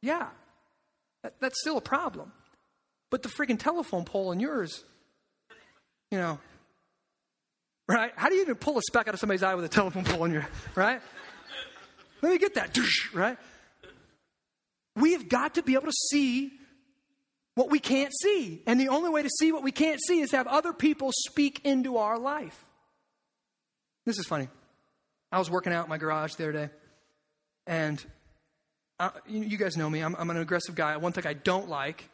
[0.00, 0.28] Yeah.
[1.22, 2.32] That, that's still a problem.
[3.10, 4.84] But the freaking telephone pole in yours,
[6.10, 6.38] you know,
[7.88, 8.12] right?
[8.16, 10.24] How do you even pull a speck out of somebody's eye with a telephone pole
[10.26, 11.00] in your, right?
[12.22, 12.78] Let me get that,
[13.14, 13.38] right?
[14.94, 16.52] We have got to be able to see
[17.58, 18.62] what we can't see.
[18.66, 21.60] And the only way to see what we can't see is have other people speak
[21.64, 22.64] into our life.
[24.06, 24.46] This is funny.
[25.32, 26.70] I was working out in my garage the other day,
[27.66, 28.02] and
[29.00, 30.02] I, you guys know me.
[30.02, 30.96] I'm, I'm, an aggressive guy.
[30.98, 32.08] One thing I don't like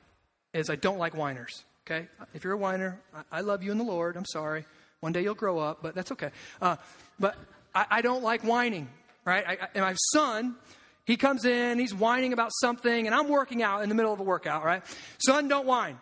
[0.55, 1.63] is I don't like whiners.
[1.87, 4.17] Okay, if you're a whiner, I, I love you in the Lord.
[4.17, 4.65] I'm sorry.
[5.01, 6.31] One day you'll grow up, but that's okay.
[6.63, 6.77] Uh,
[7.21, 7.37] but
[7.75, 8.89] I, I, don't like whining.
[9.27, 9.45] Right?
[9.47, 10.57] I, and my son,
[11.05, 14.21] he comes in, he's whining about something, and I'm working out in the middle of
[14.21, 14.65] a workout.
[14.65, 14.83] Right?
[15.19, 15.99] Son, don't whine.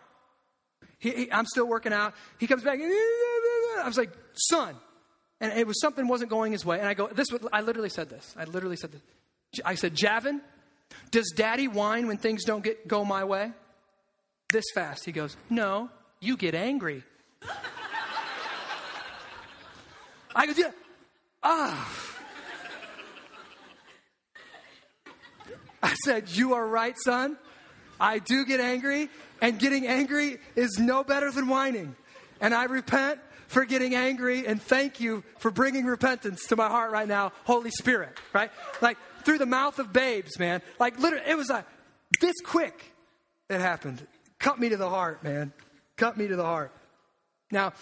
[0.97, 2.13] He, he, I'm still working out.
[2.39, 2.79] He comes back.
[2.81, 4.75] I was like, son,
[5.41, 6.79] and it was something wasn't going his way.
[6.79, 7.27] And I go, this.
[7.51, 8.33] I literally said this.
[8.37, 9.01] I literally said this.
[9.65, 10.39] I said, Javin,
[11.11, 13.51] does daddy whine when things don't get, go my way?
[14.51, 15.03] This fast.
[15.03, 15.89] He goes, No,
[16.21, 17.03] you get angry.
[20.35, 20.71] I go, Yeah.
[21.43, 22.02] Ah.
[25.93, 27.37] I said, You are right, son.
[27.99, 29.09] I do get angry,
[29.41, 31.95] and getting angry is no better than whining.
[32.41, 36.91] And I repent for getting angry, and thank you for bringing repentance to my heart
[36.91, 38.49] right now, Holy Spirit, right?
[38.81, 40.63] Like, through the mouth of babes, man.
[40.79, 41.65] Like literally, it was like
[42.19, 42.91] this quick.
[43.49, 44.05] It happened.
[44.39, 45.53] Cut me to the heart, man.
[45.95, 46.71] Cut me to the heart.
[47.51, 47.73] Now,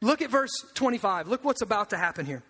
[0.00, 1.28] look at verse 25.
[1.28, 2.42] Look what's about to happen here.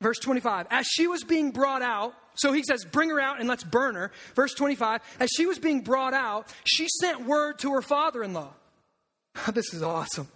[0.00, 0.66] Verse 25.
[0.70, 3.94] As she was being brought out, so he says, Bring her out and let's burn
[3.96, 4.12] her.
[4.34, 5.00] Verse 25.
[5.18, 8.52] As she was being brought out, she sent word to her father in law.
[9.52, 10.28] this is awesome.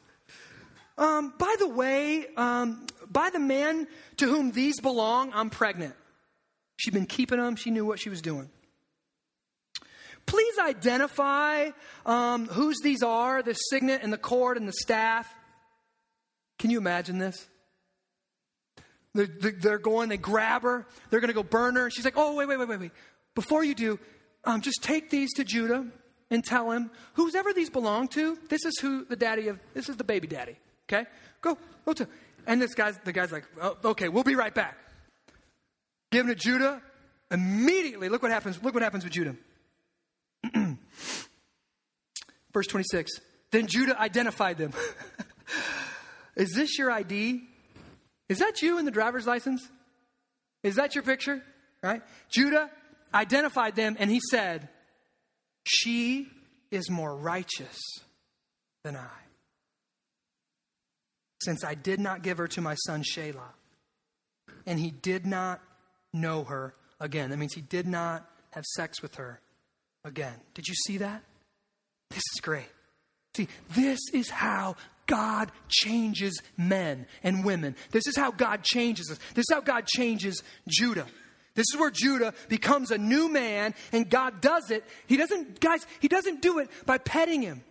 [0.99, 3.87] Um, by the way, um, by the man
[4.19, 5.95] to whom these belong, I'm pregnant.
[6.77, 8.51] She'd been keeping them, she knew what she was doing.
[10.27, 11.71] Please identify
[12.07, 15.33] um, whose these are the signet and the cord and the staff.
[16.59, 17.47] Can you imagine this?
[19.15, 21.91] They're, going, they grab her, they're going to go burn her.
[21.91, 22.93] She's like, oh, wait, wait, wait, wait, wait.
[23.35, 23.99] Before you do,
[24.45, 25.87] um, just take these to Judah
[26.31, 29.91] and tell him, who's ever these belong to, this is who the daddy of, this
[29.91, 30.57] is the baby daddy.
[30.89, 31.07] Okay?
[31.43, 32.09] Go, go to.
[32.47, 34.79] And this guy's, the guy's like, oh, okay, we'll be right back.
[36.11, 36.81] Give him to Judah.
[37.31, 38.63] Immediately, look what happens.
[38.63, 39.37] Look what happens with Judah.
[42.53, 43.13] Verse 26.
[43.51, 44.73] Then Judah identified them.
[46.37, 47.43] Is this your ID?
[48.29, 49.69] Is that you in the driver's license?
[50.63, 51.43] Is that your picture?
[51.83, 52.03] Right?
[52.31, 52.71] Judah
[53.13, 54.69] identified them and he said,
[55.65, 56.29] She
[56.71, 57.79] is more righteous
[58.85, 59.23] than I
[61.43, 63.55] since I did not give her to my son Shelah.
[64.67, 65.61] And he did not
[66.13, 67.31] know her again.
[67.31, 69.41] That means he did not have sex with her
[70.05, 70.35] again.
[70.55, 71.23] Did you see that?
[72.11, 72.69] This is great.
[73.37, 74.77] See, this is how
[75.13, 77.77] God changes men and women.
[77.91, 79.19] This is how God changes us.
[79.35, 81.07] This is how God changes Judah.
[81.55, 84.85] This is where Judah becomes a new man and God does it.
[85.07, 87.63] He doesn't, guys, he doesn't do it by petting him.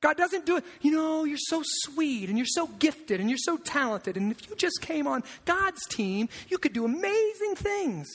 [0.00, 0.64] God doesn't do it.
[0.80, 4.16] You know, you're so sweet and you're so gifted and you're so talented.
[4.16, 8.06] And if you just came on God's team, you could do amazing things.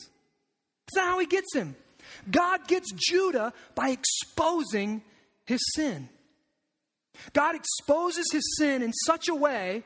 [0.88, 1.76] That's not how he gets him.
[2.30, 5.02] God gets Judah by exposing
[5.46, 6.08] his sin.
[7.34, 9.84] God exposes his sin in such a way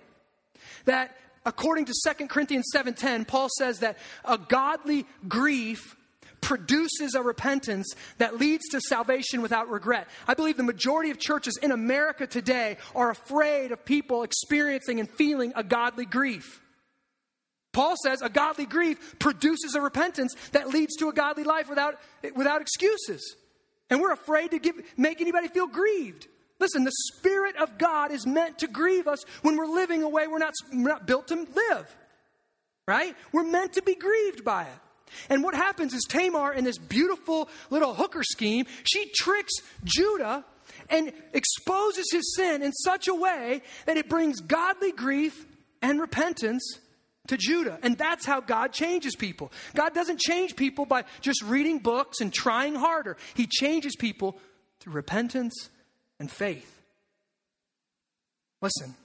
[0.86, 1.16] that
[1.46, 5.96] according to 2 Corinthians 7:10 Paul says that a godly grief
[6.42, 10.08] produces a repentance that leads to salvation without regret.
[10.28, 15.10] I believe the majority of churches in America today are afraid of people experiencing and
[15.10, 16.62] feeling a godly grief.
[17.74, 22.00] Paul says a godly grief produces a repentance that leads to a godly life without,
[22.36, 23.36] without excuses.
[23.90, 26.28] And we're afraid to give, make anybody feel grieved.
[26.60, 30.28] Listen, the Spirit of God is meant to grieve us when we're living a way
[30.28, 31.96] we're not, we're not built to live.
[32.88, 33.16] Right?
[33.32, 34.80] We're meant to be grieved by it.
[35.30, 39.54] And what happens is Tamar, in this beautiful little hooker scheme, she tricks
[39.84, 40.46] Judah
[40.90, 45.46] and exposes his sin in such a way that it brings godly grief
[45.82, 46.80] and repentance
[47.28, 47.80] to Judah.
[47.82, 49.52] And that's how God changes people.
[49.74, 54.38] God doesn't change people by just reading books and trying harder, He changes people
[54.80, 55.70] through repentance
[56.20, 56.72] and faith.
[58.62, 58.96] Listen,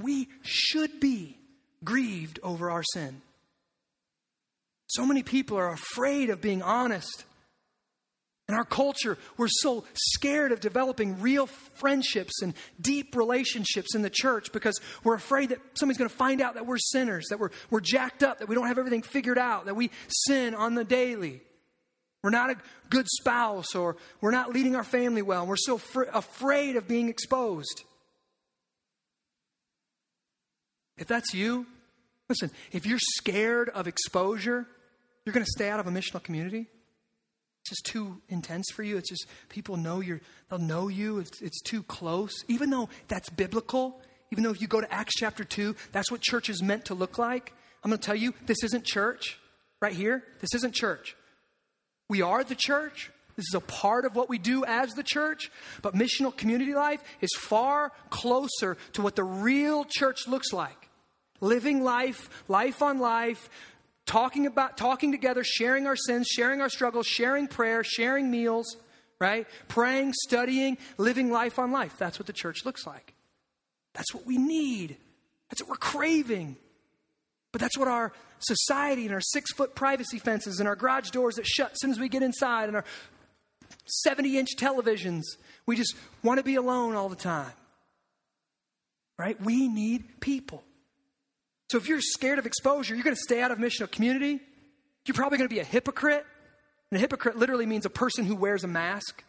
[0.00, 1.38] we should be
[1.84, 3.20] grieved over our sin.
[4.88, 7.24] So many people are afraid of being honest.
[8.48, 14.10] In our culture, we're so scared of developing real friendships and deep relationships in the
[14.10, 17.50] church because we're afraid that somebody's going to find out that we're sinners, that we're,
[17.70, 20.84] we're jacked up, that we don't have everything figured out, that we sin on the
[20.84, 21.42] daily.
[22.26, 22.56] We're not a
[22.90, 25.42] good spouse or we're not leading our family well.
[25.42, 27.84] and We're so fr- afraid of being exposed.
[30.98, 31.66] If that's you,
[32.28, 34.66] listen, if you're scared of exposure,
[35.24, 36.66] you're going to stay out of a missional community.
[37.60, 38.96] It's just too intense for you.
[38.96, 40.18] It's just people know you
[40.50, 41.20] they'll know you.
[41.20, 42.32] It's, it's too close.
[42.48, 44.00] Even though that's biblical,
[44.32, 46.94] even though if you go to Acts chapter 2, that's what church is meant to
[46.94, 47.52] look like.
[47.84, 49.38] I'm going to tell you, this isn't church
[49.80, 50.24] right here.
[50.40, 51.14] This isn't church.
[52.08, 53.10] We are the church.
[53.36, 55.50] This is a part of what we do as the church,
[55.82, 60.88] but missional community life is far closer to what the real church looks like.
[61.40, 63.50] Living life, life on life,
[64.06, 68.76] talking about talking together, sharing our sins, sharing our struggles, sharing prayer, sharing meals,
[69.18, 69.46] right?
[69.68, 71.96] Praying, studying, living life on life.
[71.98, 73.14] That's what the church looks like.
[73.92, 74.96] That's what we need.
[75.50, 76.56] That's what we're craving.
[77.52, 81.36] But that's what our society and our six foot privacy fences and our garage doors
[81.36, 82.84] that shut as soon as we get inside and our
[83.86, 85.22] 70 inch televisions,
[85.66, 87.52] we just want to be alone all the time.
[89.18, 89.40] Right?
[89.40, 90.62] We need people.
[91.70, 94.40] So if you're scared of exposure, you're going to stay out of missional community.
[95.06, 96.24] You're probably going to be a hypocrite.
[96.90, 99.24] And a hypocrite literally means a person who wears a mask.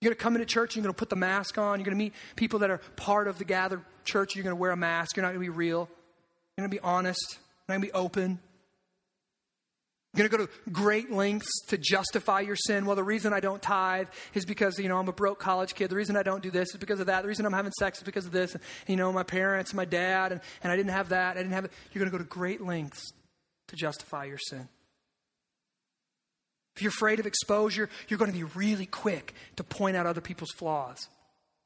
[0.00, 1.84] You're going to come into church, and you're going to put the mask on, you're
[1.84, 4.70] going to meet people that are part of the gathered church, you're going to wear
[4.70, 5.88] a mask, you're not going to be real,
[6.58, 7.38] you're going to be honest,
[7.68, 8.40] you're going to be open.
[10.12, 12.84] You're going to go to great lengths to justify your sin.
[12.84, 15.88] Well, the reason I don't tithe is because, you know, I'm a broke college kid.
[15.88, 17.22] The reason I don't do this is because of that.
[17.22, 18.54] The reason I'm having sex is because of this.
[18.54, 21.36] And, you know, my parents, my dad, and, and I didn't have that.
[21.36, 21.72] I didn't have it.
[21.92, 23.12] You're going to go to great lengths
[23.68, 24.68] to justify your sin.
[26.74, 30.20] If you're afraid of exposure, you're going to be really quick to point out other
[30.20, 31.06] people's flaws.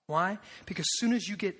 [0.06, 0.36] Why?
[0.66, 1.56] Because as soon as you get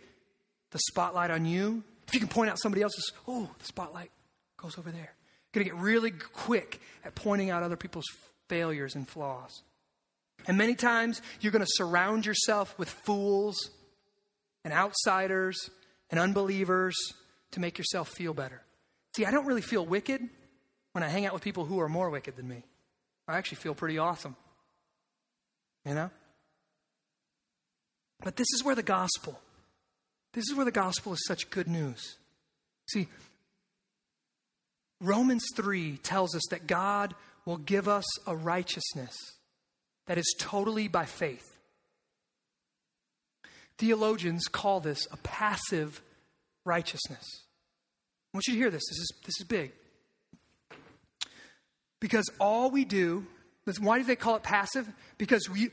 [0.73, 4.11] the spotlight on you, if you can point out somebody else's, oh, the spotlight
[4.57, 5.15] goes over there
[5.53, 8.07] going to get really quick at pointing out other people's
[8.49, 9.63] failures and flaws.
[10.47, 13.71] And many times you're going to surround yourself with fools
[14.65, 15.71] and outsiders
[16.11, 16.97] and unbelievers
[17.53, 18.63] to make yourself feel better.
[19.15, 20.23] See, I don't really feel wicked
[20.93, 22.65] when I hang out with people who are more wicked than me.
[23.29, 24.37] I actually feel pretty awesome.
[25.85, 26.11] You know?
[28.25, 29.39] But this is where the gospel,
[30.33, 32.17] this is where the gospel is such good news.
[32.91, 33.09] See,
[35.01, 37.15] Romans 3 tells us that God
[37.45, 39.17] will give us a righteousness
[40.07, 41.59] that is totally by faith.
[43.79, 46.01] Theologians call this a passive
[46.65, 47.25] righteousness.
[48.33, 48.83] I want you to hear this.
[48.89, 49.73] This is, this is big.
[52.01, 53.27] Because all we do,
[53.81, 54.89] why do they call it passive?
[55.19, 55.71] Because we,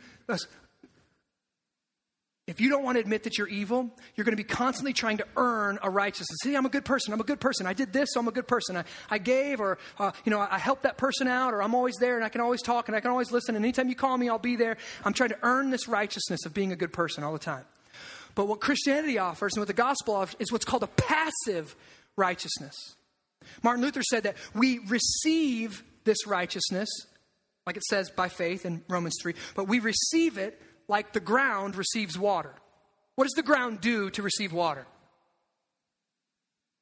[2.50, 5.18] if you don't want to admit that you're evil, you're going to be constantly trying
[5.18, 6.36] to earn a righteousness.
[6.42, 7.14] See, I'm a good person.
[7.14, 7.68] I'm a good person.
[7.68, 8.76] I did this, so I'm a good person.
[8.76, 11.94] I, I gave, or uh, you know, I helped that person out, or I'm always
[12.00, 13.56] there, and I can always talk, and I can always listen.
[13.56, 14.78] And anytime you call me, I'll be there.
[15.06, 17.66] I'm trying to earn this righteousness of being a good person all the time.
[18.34, 21.76] But what Christianity offers, and what the gospel offers, is what's called a passive
[22.16, 22.96] righteousness.
[23.62, 26.90] Martin Luther said that we receive this righteousness,
[27.68, 30.60] like it says by faith in Romans 3, but we receive it
[30.90, 32.54] like the ground receives water.
[33.16, 34.86] What does the ground do to receive water?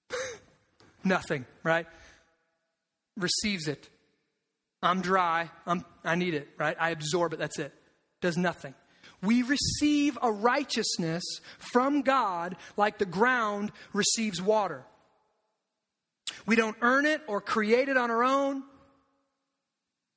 [1.04, 1.86] Nothing, right?
[3.16, 3.88] Receives it.
[4.82, 5.50] I'm dry.
[5.66, 6.78] I'm, I need it, right?
[6.80, 7.40] I absorb it.
[7.40, 7.74] That's it.
[8.22, 8.74] Does nothing.
[9.22, 11.24] We receive a righteousness
[11.58, 14.86] from God like the ground receives water.
[16.46, 18.64] We don't earn it or create it on our own.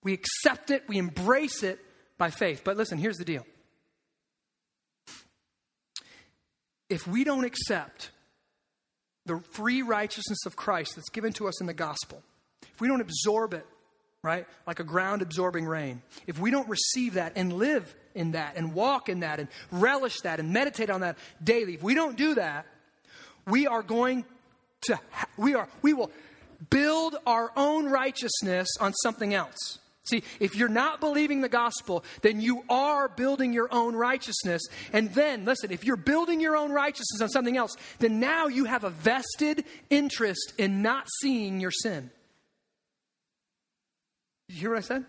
[0.03, 1.79] We accept it, we embrace it
[2.19, 2.63] by faith.
[2.65, 3.45] But listen, here's the deal
[6.91, 8.11] if we don't accept
[9.25, 12.23] the free righteousness of Christ that's given to us in the gospel,
[12.63, 13.67] if we don't absorb it,
[14.23, 18.57] right, like a ground absorbing rain, if we don't receive that and live in that
[18.57, 22.17] and walk in that and relish that and meditate on that daily, if we don't
[22.17, 22.67] do that,
[23.47, 24.25] we are going
[24.83, 24.99] to,
[25.39, 26.11] we are, we will
[26.69, 29.80] build our own righteousness on something else.
[30.05, 34.63] See, if you're not believing the gospel, then you are building your own righteousness.
[34.93, 38.65] And then, listen, if you're building your own righteousness on something else, then now you
[38.65, 42.11] have a vested interest in not seeing your sin.
[44.49, 45.05] You hear what I said?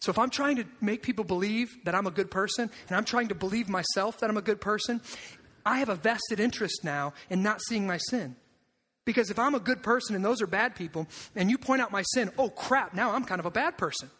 [0.00, 3.04] So if I'm trying to make people believe that I'm a good person, and I'm
[3.04, 5.00] trying to believe myself that I'm a good person,
[5.64, 8.36] I have a vested interest now in not seeing my sin.
[9.04, 11.90] Because if I'm a good person and those are bad people, and you point out
[11.90, 14.10] my sin, oh crap, now I'm kind of a bad person.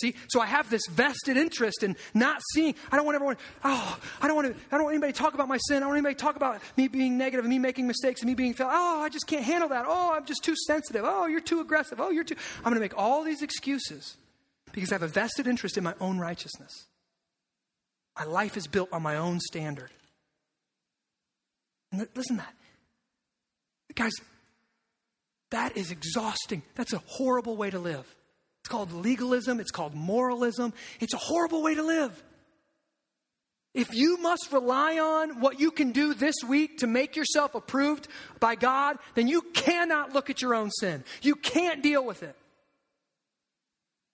[0.00, 2.74] See, so I have this vested interest in not seeing.
[2.90, 3.36] I don't want everyone.
[3.62, 4.54] Oh, I don't want to.
[4.72, 5.76] I don't want anybody to talk about my sin.
[5.76, 8.28] I don't want anybody to talk about me being negative, and me making mistakes, and
[8.28, 8.70] me being failed.
[8.72, 9.84] Oh, I just can't handle that.
[9.86, 11.02] Oh, I'm just too sensitive.
[11.04, 12.00] Oh, you're too aggressive.
[12.00, 12.34] Oh, you're too.
[12.58, 14.16] I'm going to make all these excuses
[14.72, 16.86] because I have a vested interest in my own righteousness.
[18.18, 19.90] My life is built on my own standard.
[21.92, 22.54] And listen to that.
[23.94, 24.12] Guys,
[25.50, 26.62] that is exhausting.
[26.74, 28.06] That's a horrible way to live.
[28.60, 30.72] It's called legalism, it's called moralism.
[31.00, 32.22] It's a horrible way to live.
[33.74, 38.06] If you must rely on what you can do this week to make yourself approved
[38.38, 41.04] by God, then you cannot look at your own sin.
[41.22, 42.36] You can't deal with it.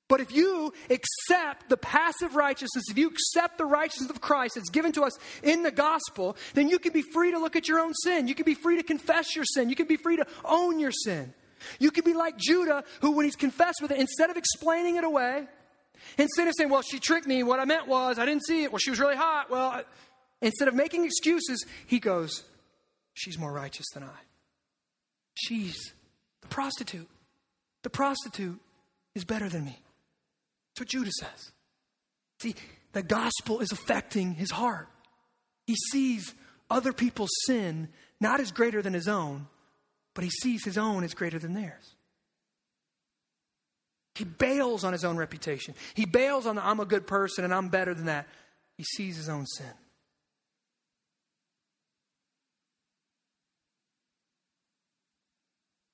[0.08, 4.70] But if you accept the passive righteousness, if you accept the righteousness of Christ that's
[4.70, 7.78] given to us in the gospel, then you can be free to look at your
[7.78, 8.26] own sin.
[8.26, 9.68] You can be free to confess your sin.
[9.68, 11.34] You can be free to own your sin.
[11.78, 15.04] You can be like Judah, who, when he's confessed with it, instead of explaining it
[15.04, 15.46] away,
[16.16, 18.72] instead of saying, Well, she tricked me, what I meant was, I didn't see it,
[18.72, 19.82] well, she was really hot, well,
[20.40, 22.44] instead of making excuses, he goes,
[23.12, 24.18] She's more righteous than I.
[25.34, 25.92] She's
[26.42, 27.08] the prostitute.
[27.82, 28.60] The prostitute
[29.14, 29.78] is better than me.
[30.78, 31.52] That's what Judah says.
[32.40, 32.54] See,
[32.92, 34.86] the gospel is affecting his heart.
[35.66, 36.32] He sees
[36.70, 37.88] other people's sin
[38.20, 39.48] not as greater than his own,
[40.14, 41.96] but he sees his own as greater than theirs.
[44.14, 45.74] He bails on his own reputation.
[45.94, 48.28] He bails on the I'm a good person and I'm better than that.
[48.76, 49.66] He sees his own sin.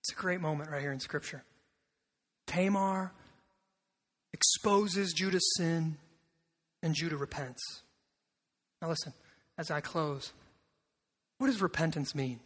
[0.03, 1.43] It's a great moment right here in Scripture.
[2.47, 3.15] Tamar
[4.35, 5.97] exposes Judah's sin,
[6.83, 7.63] and Judah repents.
[8.83, 9.15] Now, listen,
[9.57, 10.33] as I close,
[11.39, 12.41] what does repentance mean?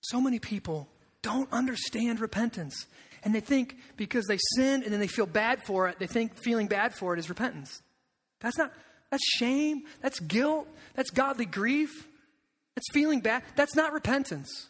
[0.00, 0.88] So many people
[1.22, 2.86] don't understand repentance.
[3.22, 6.42] And they think because they sin and then they feel bad for it, they think
[6.42, 7.80] feeling bad for it is repentance.
[8.40, 8.72] That's not,
[9.10, 11.90] that's shame, that's guilt, that's godly grief,
[12.74, 13.42] that's feeling bad.
[13.54, 14.68] That's not repentance.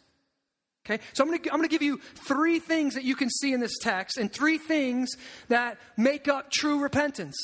[0.85, 3.77] Okay, so I'm going, to, give you three things that you can see in this
[3.79, 5.15] text and three things
[5.47, 7.35] that make up true repentance.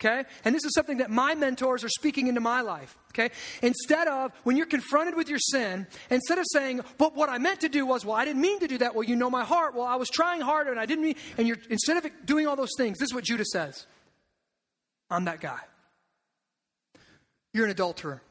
[0.00, 2.96] Okay, and this is something that my mentors are speaking into my life.
[3.10, 3.30] Okay,
[3.62, 7.60] instead of when you're confronted with your sin, instead of saying, "But what I meant
[7.60, 9.74] to do was, well, I didn't mean to do that." Well, you know my heart.
[9.74, 11.16] Well, I was trying harder and I didn't mean.
[11.36, 13.86] And you're instead of doing all those things, this is what Judah says:
[15.10, 15.60] "I'm that guy.
[17.52, 18.22] You're an adulterer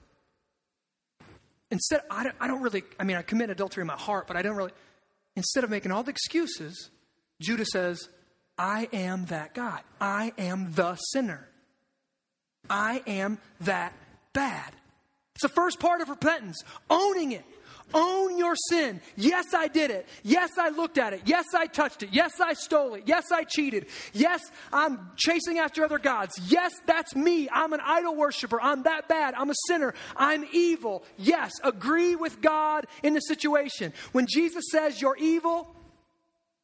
[1.72, 4.38] instead, I don't, I don't really, I mean, I commit adultery in my heart, but
[4.38, 4.72] I don't really,
[5.36, 6.90] instead of making all the excuses,
[7.42, 8.10] Judah says,
[8.58, 9.82] I am that guy.
[10.02, 11.48] I am the sinner.
[12.70, 13.94] I am that
[14.34, 14.74] bad.
[15.36, 17.46] It's the first part of repentance, owning it.
[17.94, 19.02] Own your sin.
[19.16, 20.08] Yes, I did it.
[20.24, 21.22] Yes, I looked at it.
[21.26, 22.10] Yes, I touched it.
[22.12, 23.04] Yes, I stole it.
[23.06, 23.88] Yes, I cheated.
[24.14, 26.40] Yes, I'm chasing after other gods.
[26.48, 27.50] Yes, that's me.
[27.52, 28.62] I'm an idol worshiper.
[28.62, 29.34] I'm that bad.
[29.36, 29.94] I'm a sinner.
[30.16, 31.04] I'm evil.
[31.18, 33.94] Yes, agree with God in the situation.
[34.12, 35.76] When Jesus says you're evil,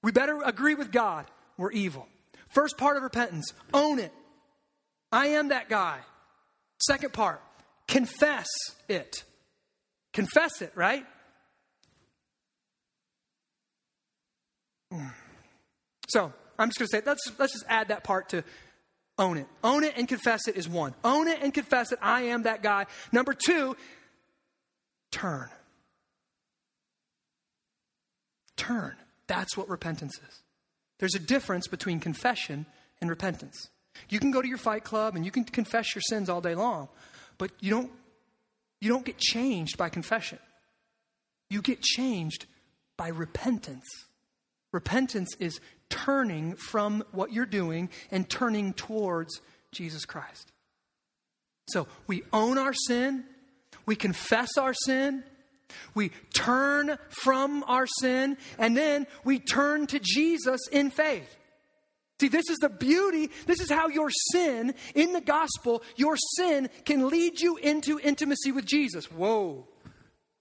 [0.04, 1.26] we better agree with God.
[1.58, 2.08] We're evil.
[2.50, 4.14] First part of repentance, own it.
[5.12, 6.00] I am that guy.
[6.80, 7.42] Second part,
[7.88, 8.48] confess
[8.88, 9.24] it.
[10.14, 11.06] Confess it, right?
[16.08, 18.44] So I'm just going to say, let's, let's just add that part to
[19.18, 19.48] own it.
[19.64, 20.94] Own it and confess it is one.
[21.04, 22.00] Own it and confess it.
[22.02, 22.86] I am that guy.
[23.12, 23.76] Number two,
[25.12, 25.50] turn.
[28.58, 28.96] Turn.
[29.28, 30.42] That's what repentance is.
[31.00, 32.66] There's a difference between confession
[33.02, 33.70] and repentance.
[34.10, 36.56] You can go to your fight club and you can confess your sins all day
[36.56, 36.90] long,
[37.38, 37.92] but you don't,
[38.82, 40.40] you don't get changed by confession.
[41.50, 42.46] You get changed
[42.98, 43.86] by repentance.
[44.76, 49.40] Repentance is turning from what you're doing and turning towards
[49.72, 50.52] Jesus Christ.
[51.70, 53.24] So we own our sin,
[53.86, 55.24] we confess our sin,
[55.94, 61.38] we turn from our sin, and then we turn to Jesus in faith.
[62.20, 63.30] See, this is the beauty.
[63.46, 68.52] This is how your sin, in the gospel, your sin can lead you into intimacy
[68.52, 69.10] with Jesus.
[69.10, 69.70] Whoa.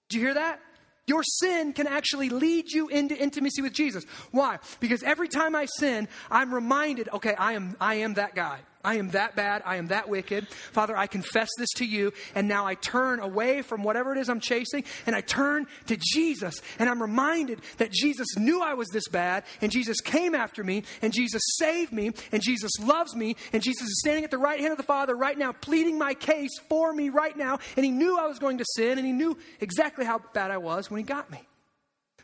[0.08, 0.60] Do you hear that?
[1.06, 4.04] Your sin can actually lead you into intimacy with Jesus.
[4.30, 4.58] Why?
[4.80, 8.60] Because every time I sin, I'm reminded, okay, I am, I am that guy.
[8.84, 9.62] I am that bad.
[9.64, 10.48] I am that wicked.
[10.48, 12.12] Father, I confess this to you.
[12.34, 15.96] And now I turn away from whatever it is I'm chasing and I turn to
[15.96, 16.60] Jesus.
[16.78, 20.84] And I'm reminded that Jesus knew I was this bad and Jesus came after me
[21.00, 24.60] and Jesus saved me and Jesus loves me and Jesus is standing at the right
[24.60, 27.58] hand of the Father right now, pleading my case for me right now.
[27.76, 30.58] And he knew I was going to sin and he knew exactly how bad I
[30.58, 31.40] was when he got me.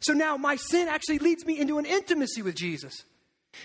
[0.00, 3.04] So now my sin actually leads me into an intimacy with Jesus.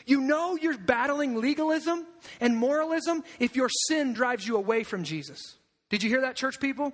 [0.06, 2.06] You know you're battling legalism
[2.40, 5.40] and moralism if your sin drives you away from Jesus.
[5.90, 6.94] Did you hear that, church people?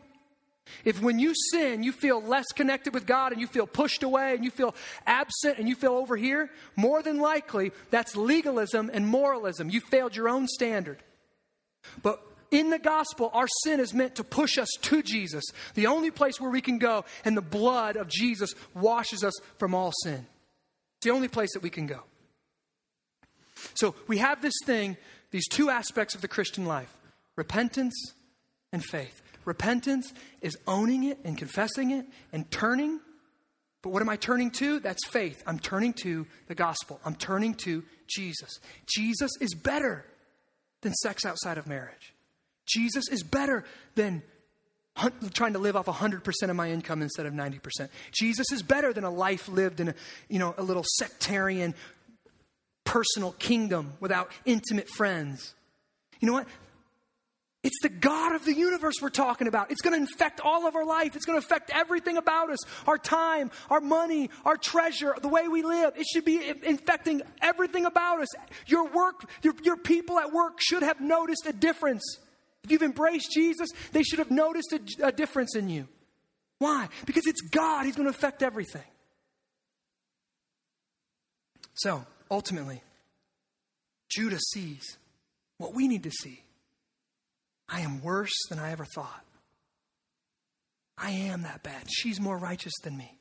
[0.86, 4.36] If when you sin, you feel less connected with God and you feel pushed away
[4.36, 4.76] and you feel
[5.06, 9.70] absent and you feel over here, more than likely that's legalism and moralism.
[9.70, 11.02] You failed your own standard.
[12.04, 12.22] But
[12.52, 16.40] in the gospel, our sin is meant to push us to Jesus, the only place
[16.40, 20.26] where we can go, and the blood of Jesus washes us from all sin.
[20.98, 22.04] It's the only place that we can go.
[23.74, 24.98] So we have this thing,
[25.32, 26.96] these two aspects of the Christian life
[27.36, 28.14] repentance
[28.72, 29.22] and faith.
[29.46, 33.00] Repentance is owning it and confessing it and turning.
[33.82, 34.80] But what am I turning to?
[34.80, 35.42] That's faith.
[35.48, 37.00] I'm turning to the gospel.
[37.04, 38.60] I'm turning to Jesus.
[38.86, 40.06] Jesus is better
[40.82, 42.14] than sex outside of marriage.
[42.68, 44.22] Jesus is better than
[45.34, 47.90] trying to live off 100% of my income instead of 90%.
[48.12, 49.96] Jesus is better than a life lived in a,
[50.28, 51.74] you know, a little sectarian
[52.92, 55.56] personal kingdom without intimate friends.
[56.20, 56.48] You know what?
[57.64, 59.72] It's the God of the universe we're talking about.
[59.72, 61.16] It's going to infect all of our life.
[61.16, 65.48] It's going to affect everything about us our time, our money, our treasure, the way
[65.48, 65.94] we live.
[65.96, 68.28] It should be infecting everything about us.
[68.68, 72.04] Your work, your, your people at work should have noticed a difference.
[72.66, 75.88] If you've embraced Jesus, they should have noticed a, a difference in you.
[76.58, 76.90] Why?
[77.06, 77.86] Because it's God.
[77.86, 78.84] He's going to affect everything.
[81.74, 82.82] So, ultimately,
[84.10, 84.98] Judah sees
[85.58, 86.42] what we need to see
[87.70, 89.24] I am worse than I ever thought.
[90.98, 91.86] I am that bad.
[91.90, 93.18] She's more righteous than me.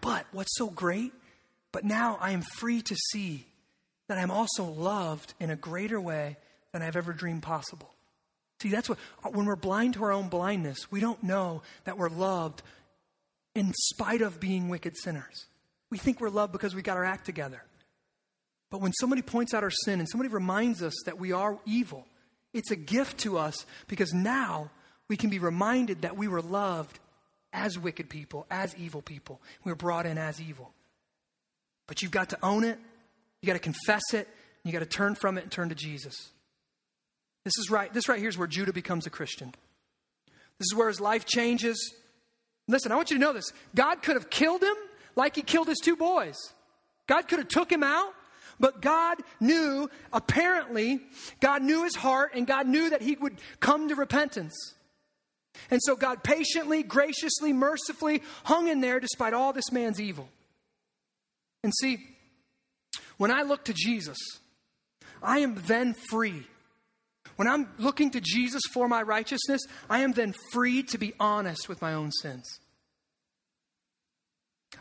[0.00, 1.12] But what's so great?
[1.70, 3.46] But now I am free to see
[4.08, 6.36] that I'm also loved in a greater way
[6.72, 7.94] than I've ever dreamed possible.
[8.60, 8.98] See, that's what,
[9.32, 12.62] when we're blind to our own blindness, we don't know that we're loved
[13.54, 15.46] in spite of being wicked sinners.
[15.90, 17.62] We think we're loved because we got our act together.
[18.72, 22.06] But when somebody points out our sin and somebody reminds us that we are evil,
[22.54, 24.70] it's a gift to us because now
[25.08, 26.98] we can be reminded that we were loved
[27.52, 29.42] as wicked people, as evil people.
[29.62, 30.72] We were brought in as evil.
[31.86, 32.78] But you've got to own it,
[33.42, 34.26] you got to confess it,
[34.64, 36.30] you got to turn from it and turn to Jesus.
[37.44, 37.92] This is right.
[37.92, 39.54] This right here is where Judah becomes a Christian.
[40.58, 41.92] This is where his life changes.
[42.68, 43.52] Listen, I want you to know this.
[43.74, 44.76] God could have killed him
[45.14, 46.38] like he killed his two boys.
[47.06, 48.14] God could have took him out
[48.62, 51.00] but God knew, apparently,
[51.40, 54.54] God knew his heart and God knew that he would come to repentance.
[55.68, 60.28] And so God patiently, graciously, mercifully hung in there despite all this man's evil.
[61.64, 62.06] And see,
[63.16, 64.18] when I look to Jesus,
[65.20, 66.46] I am then free.
[67.34, 71.68] When I'm looking to Jesus for my righteousness, I am then free to be honest
[71.68, 72.60] with my own sins.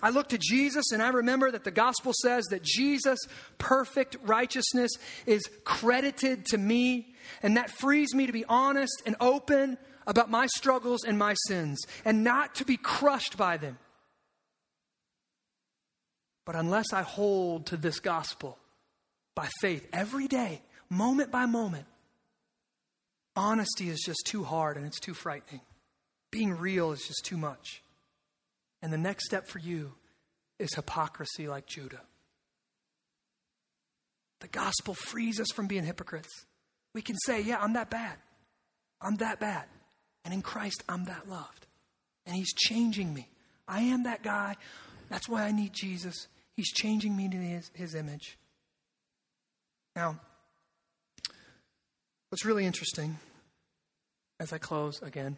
[0.01, 3.19] I look to Jesus and I remember that the gospel says that Jesus'
[3.57, 4.91] perfect righteousness
[5.25, 7.13] is credited to me,
[7.43, 9.77] and that frees me to be honest and open
[10.07, 13.77] about my struggles and my sins and not to be crushed by them.
[16.45, 18.57] But unless I hold to this gospel
[19.35, 21.85] by faith every day, moment by moment,
[23.35, 25.61] honesty is just too hard and it's too frightening.
[26.31, 27.83] Being real is just too much.
[28.82, 29.93] And the next step for you
[30.59, 32.01] is hypocrisy like Judah.
[34.39, 36.45] The gospel frees us from being hypocrites.
[36.93, 38.17] We can say, Yeah, I'm that bad.
[39.01, 39.65] I'm that bad.
[40.25, 41.67] And in Christ, I'm that loved.
[42.25, 43.29] And He's changing me.
[43.67, 44.55] I am that guy.
[45.09, 46.27] That's why I need Jesus.
[46.56, 48.38] He's changing me to His, his image.
[49.95, 50.19] Now,
[52.30, 53.18] what's really interesting
[54.39, 55.38] as I close again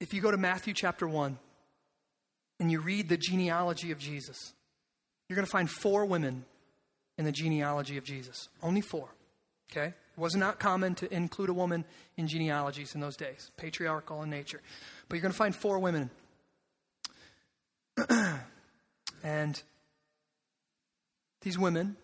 [0.00, 1.38] if you go to Matthew chapter 1
[2.60, 4.52] and you read the genealogy of Jesus,
[5.28, 6.44] you're going to find four women
[7.18, 8.48] in the genealogy of Jesus.
[8.62, 9.08] Only four.
[9.70, 9.86] Okay?
[9.86, 11.84] It was not common to include a woman
[12.16, 14.60] in genealogies in those days, patriarchal in nature.
[15.08, 16.10] But you're going to find four women.
[19.22, 19.62] and
[21.42, 21.96] these women,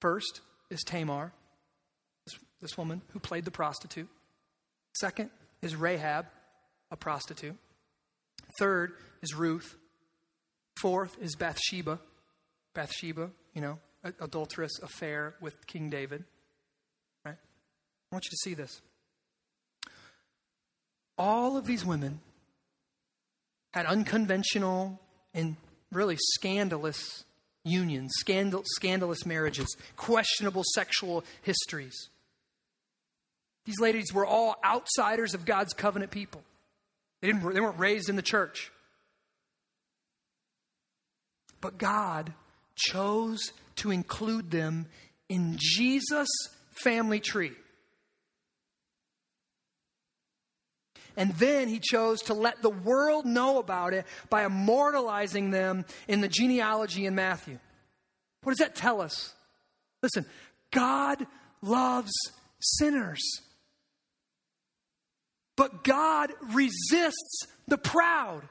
[0.00, 0.40] first
[0.70, 1.32] is Tamar,
[2.26, 4.08] this, this woman who played the prostitute.
[4.98, 5.30] Second
[5.62, 6.26] is Rahab,
[6.90, 7.56] a prostitute.
[8.58, 8.92] Third
[9.22, 9.76] is Ruth.
[10.80, 11.98] Fourth is Bathsheba.
[12.74, 13.78] Bathsheba, you know,
[14.20, 16.24] adulterous affair with King David.
[17.24, 17.34] Right?
[17.34, 18.80] I want you to see this.
[21.16, 22.20] All of these women
[23.72, 25.00] had unconventional
[25.34, 25.56] and
[25.92, 27.24] really scandalous
[27.64, 32.08] unions, scandal, scandalous marriages, questionable sexual histories.
[33.66, 36.42] These ladies were all outsiders of God's covenant people.
[37.20, 38.70] They, didn't, they weren't raised in the church.
[41.60, 42.32] But God
[42.76, 44.86] chose to include them
[45.28, 46.28] in Jesus'
[46.82, 47.52] family tree.
[51.16, 56.20] And then he chose to let the world know about it by immortalizing them in
[56.20, 57.58] the genealogy in Matthew.
[58.44, 59.34] What does that tell us?
[60.00, 60.24] Listen,
[60.70, 61.26] God
[61.60, 62.12] loves
[62.60, 63.20] sinners.
[65.58, 68.42] But God resists the proud.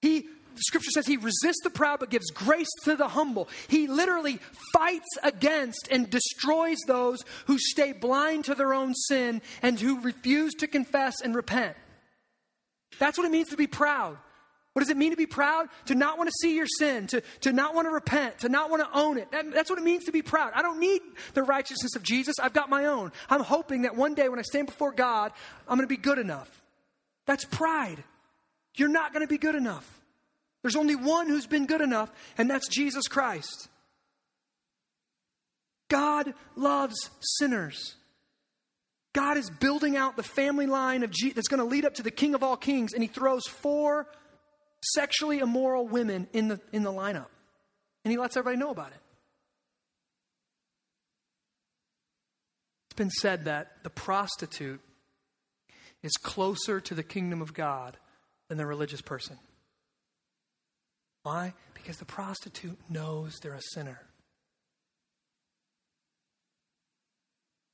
[0.00, 3.48] He, the scripture says he resists the proud but gives grace to the humble.
[3.66, 4.38] He literally
[4.72, 10.54] fights against and destroys those who stay blind to their own sin and who refuse
[10.54, 11.76] to confess and repent.
[13.00, 14.16] That's what it means to be proud.
[14.72, 15.68] What does it mean to be proud?
[15.86, 18.70] To not want to see your sin, to, to not want to repent, to not
[18.70, 19.30] want to own it.
[19.30, 20.52] That, that's what it means to be proud.
[20.54, 21.02] I don't need
[21.34, 22.36] the righteousness of Jesus.
[22.40, 23.12] I've got my own.
[23.28, 25.32] I'm hoping that one day when I stand before God,
[25.68, 26.62] I'm going to be good enough.
[27.26, 28.02] That's pride.
[28.76, 30.00] You're not going to be good enough.
[30.62, 33.68] There's only one who's been good enough, and that's Jesus Christ.
[35.88, 37.96] God loves sinners.
[39.12, 42.02] God is building out the family line of G- that's going to lead up to
[42.02, 44.06] the King of all kings, and he throws four
[44.82, 47.28] sexually immoral women in the, in the lineup.
[48.04, 49.00] And he lets everybody know about it.
[52.86, 54.80] It's been said that the prostitute
[56.02, 57.96] is closer to the kingdom of God
[58.48, 59.38] than the religious person.
[61.22, 61.54] Why?
[61.74, 64.00] Because the prostitute knows they're a sinner.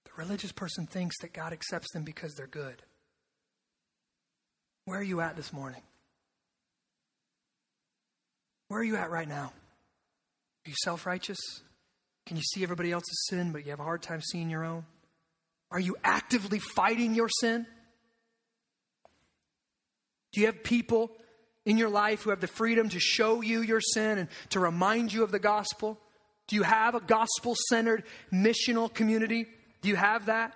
[0.05, 2.83] The religious person thinks that God accepts them because they're good.
[4.85, 5.83] Where are you at this morning?
[8.69, 9.53] Where are you at right now?
[10.67, 11.39] Are you self righteous?
[12.27, 14.85] Can you see everybody else's sin, but you have a hard time seeing your own?
[15.71, 17.67] Are you actively fighting your sin?
[20.33, 21.11] Do you have people
[21.65, 25.13] in your life who have the freedom to show you your sin and to remind
[25.13, 25.99] you of the gospel?
[26.49, 29.47] Do you have a gospel centered missional community?
[29.83, 30.55] Do you have that?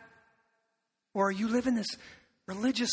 [1.14, 1.96] Or are you living this
[2.46, 2.90] religious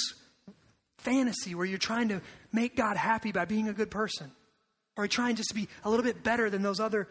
[0.98, 2.22] fantasy where you're trying to
[2.52, 4.32] make God happy by being a good person?
[5.00, 7.08] Or are trying just to be a little bit better than those other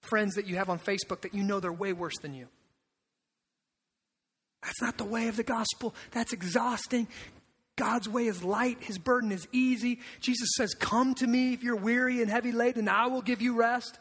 [0.00, 2.48] friends that you have on Facebook that you know they're way worse than you?
[4.62, 5.94] That's not the way of the gospel.
[6.12, 7.06] That's exhausting.
[7.76, 10.00] God's way is light, His burden is easy.
[10.20, 13.42] Jesus says, Come to me if you're weary and heavy laden, and I will give
[13.42, 13.98] you rest.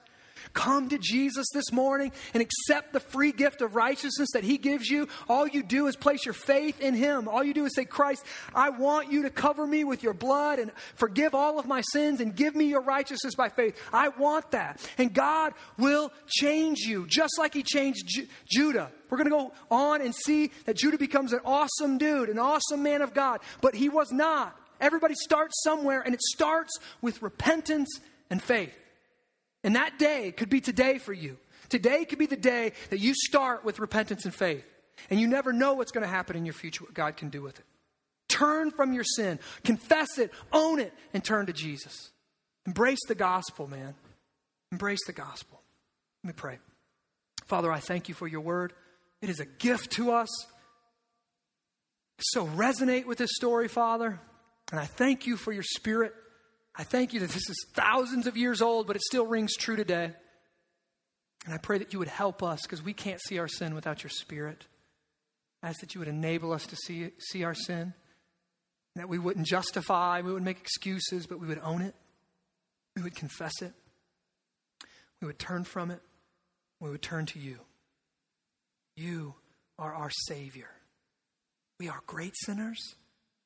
[0.54, 4.90] Come to Jesus this morning and accept the free gift of righteousness that He gives
[4.90, 5.08] you.
[5.30, 7.28] All you do is place your faith in Him.
[7.28, 10.60] All you do is say, Christ, I want you to cover me with your blood
[10.60, 13.80] and forgive all of my sins and give me your righteousness by faith.
[13.94, 14.86] I want that.
[14.98, 18.92] And God will change you, just like He changed Ju- Judah.
[19.10, 22.84] We're going to go on and see that Judah becomes an awesome dude, an awesome
[22.84, 24.58] man of God, but he was not.
[24.80, 27.90] Everybody starts somewhere, and it starts with repentance
[28.30, 28.76] and faith.
[29.64, 31.38] And that day could be today for you.
[31.70, 34.66] Today could be the day that you start with repentance and faith.
[35.10, 37.42] And you never know what's going to happen in your future, what God can do
[37.42, 37.66] with it.
[38.30, 42.12] Turn from your sin, confess it, own it, and turn to Jesus.
[42.66, 43.96] Embrace the gospel, man.
[44.72, 45.62] Embrace the gospel.
[46.24, 46.60] Let me pray.
[47.46, 48.74] Father, I thank you for your word.
[49.22, 50.30] It is a gift to us.
[52.20, 54.20] So resonate with this story, Father.
[54.72, 56.14] And I thank you for your spirit.
[56.78, 59.76] I thank you that this is thousands of years old, but it still rings true
[59.76, 60.14] today.
[61.46, 64.04] And I pray that you would help us because we can't see our sin without
[64.04, 64.68] your spirit.
[65.64, 67.94] I ask that you would enable us to see, see our sin,
[68.96, 71.96] that we wouldn't justify, we wouldn't make excuses, but we would own it,
[72.96, 73.74] we would confess it,
[75.20, 76.02] we would turn from it,
[76.80, 77.60] we would turn to you.
[78.96, 79.36] You
[79.80, 80.70] are our Savior.
[81.80, 82.96] We are great sinners,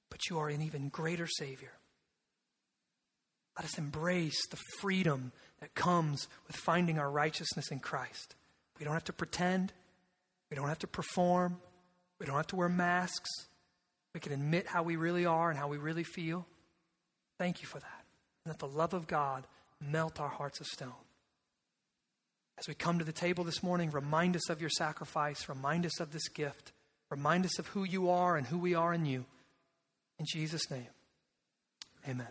[0.09, 1.71] but you are an even greater Savior.
[3.57, 8.35] Let us embrace the freedom that comes with finding our righteousness in Christ.
[8.79, 9.73] We don't have to pretend,
[10.49, 11.57] we don't have to perform,
[12.19, 13.29] we don't have to wear masks.
[14.13, 16.45] We can admit how we really are and how we really feel.
[17.39, 18.05] Thank you for that.
[18.45, 19.47] And let the love of God
[19.79, 20.91] melt our hearts of stone.
[22.57, 25.99] As we come to the table this morning, remind us of your sacrifice, remind us
[25.99, 26.73] of this gift,
[27.09, 29.25] remind us of who you are and who we are in you.
[30.19, 30.89] In Jesus' name,
[32.07, 32.27] amen.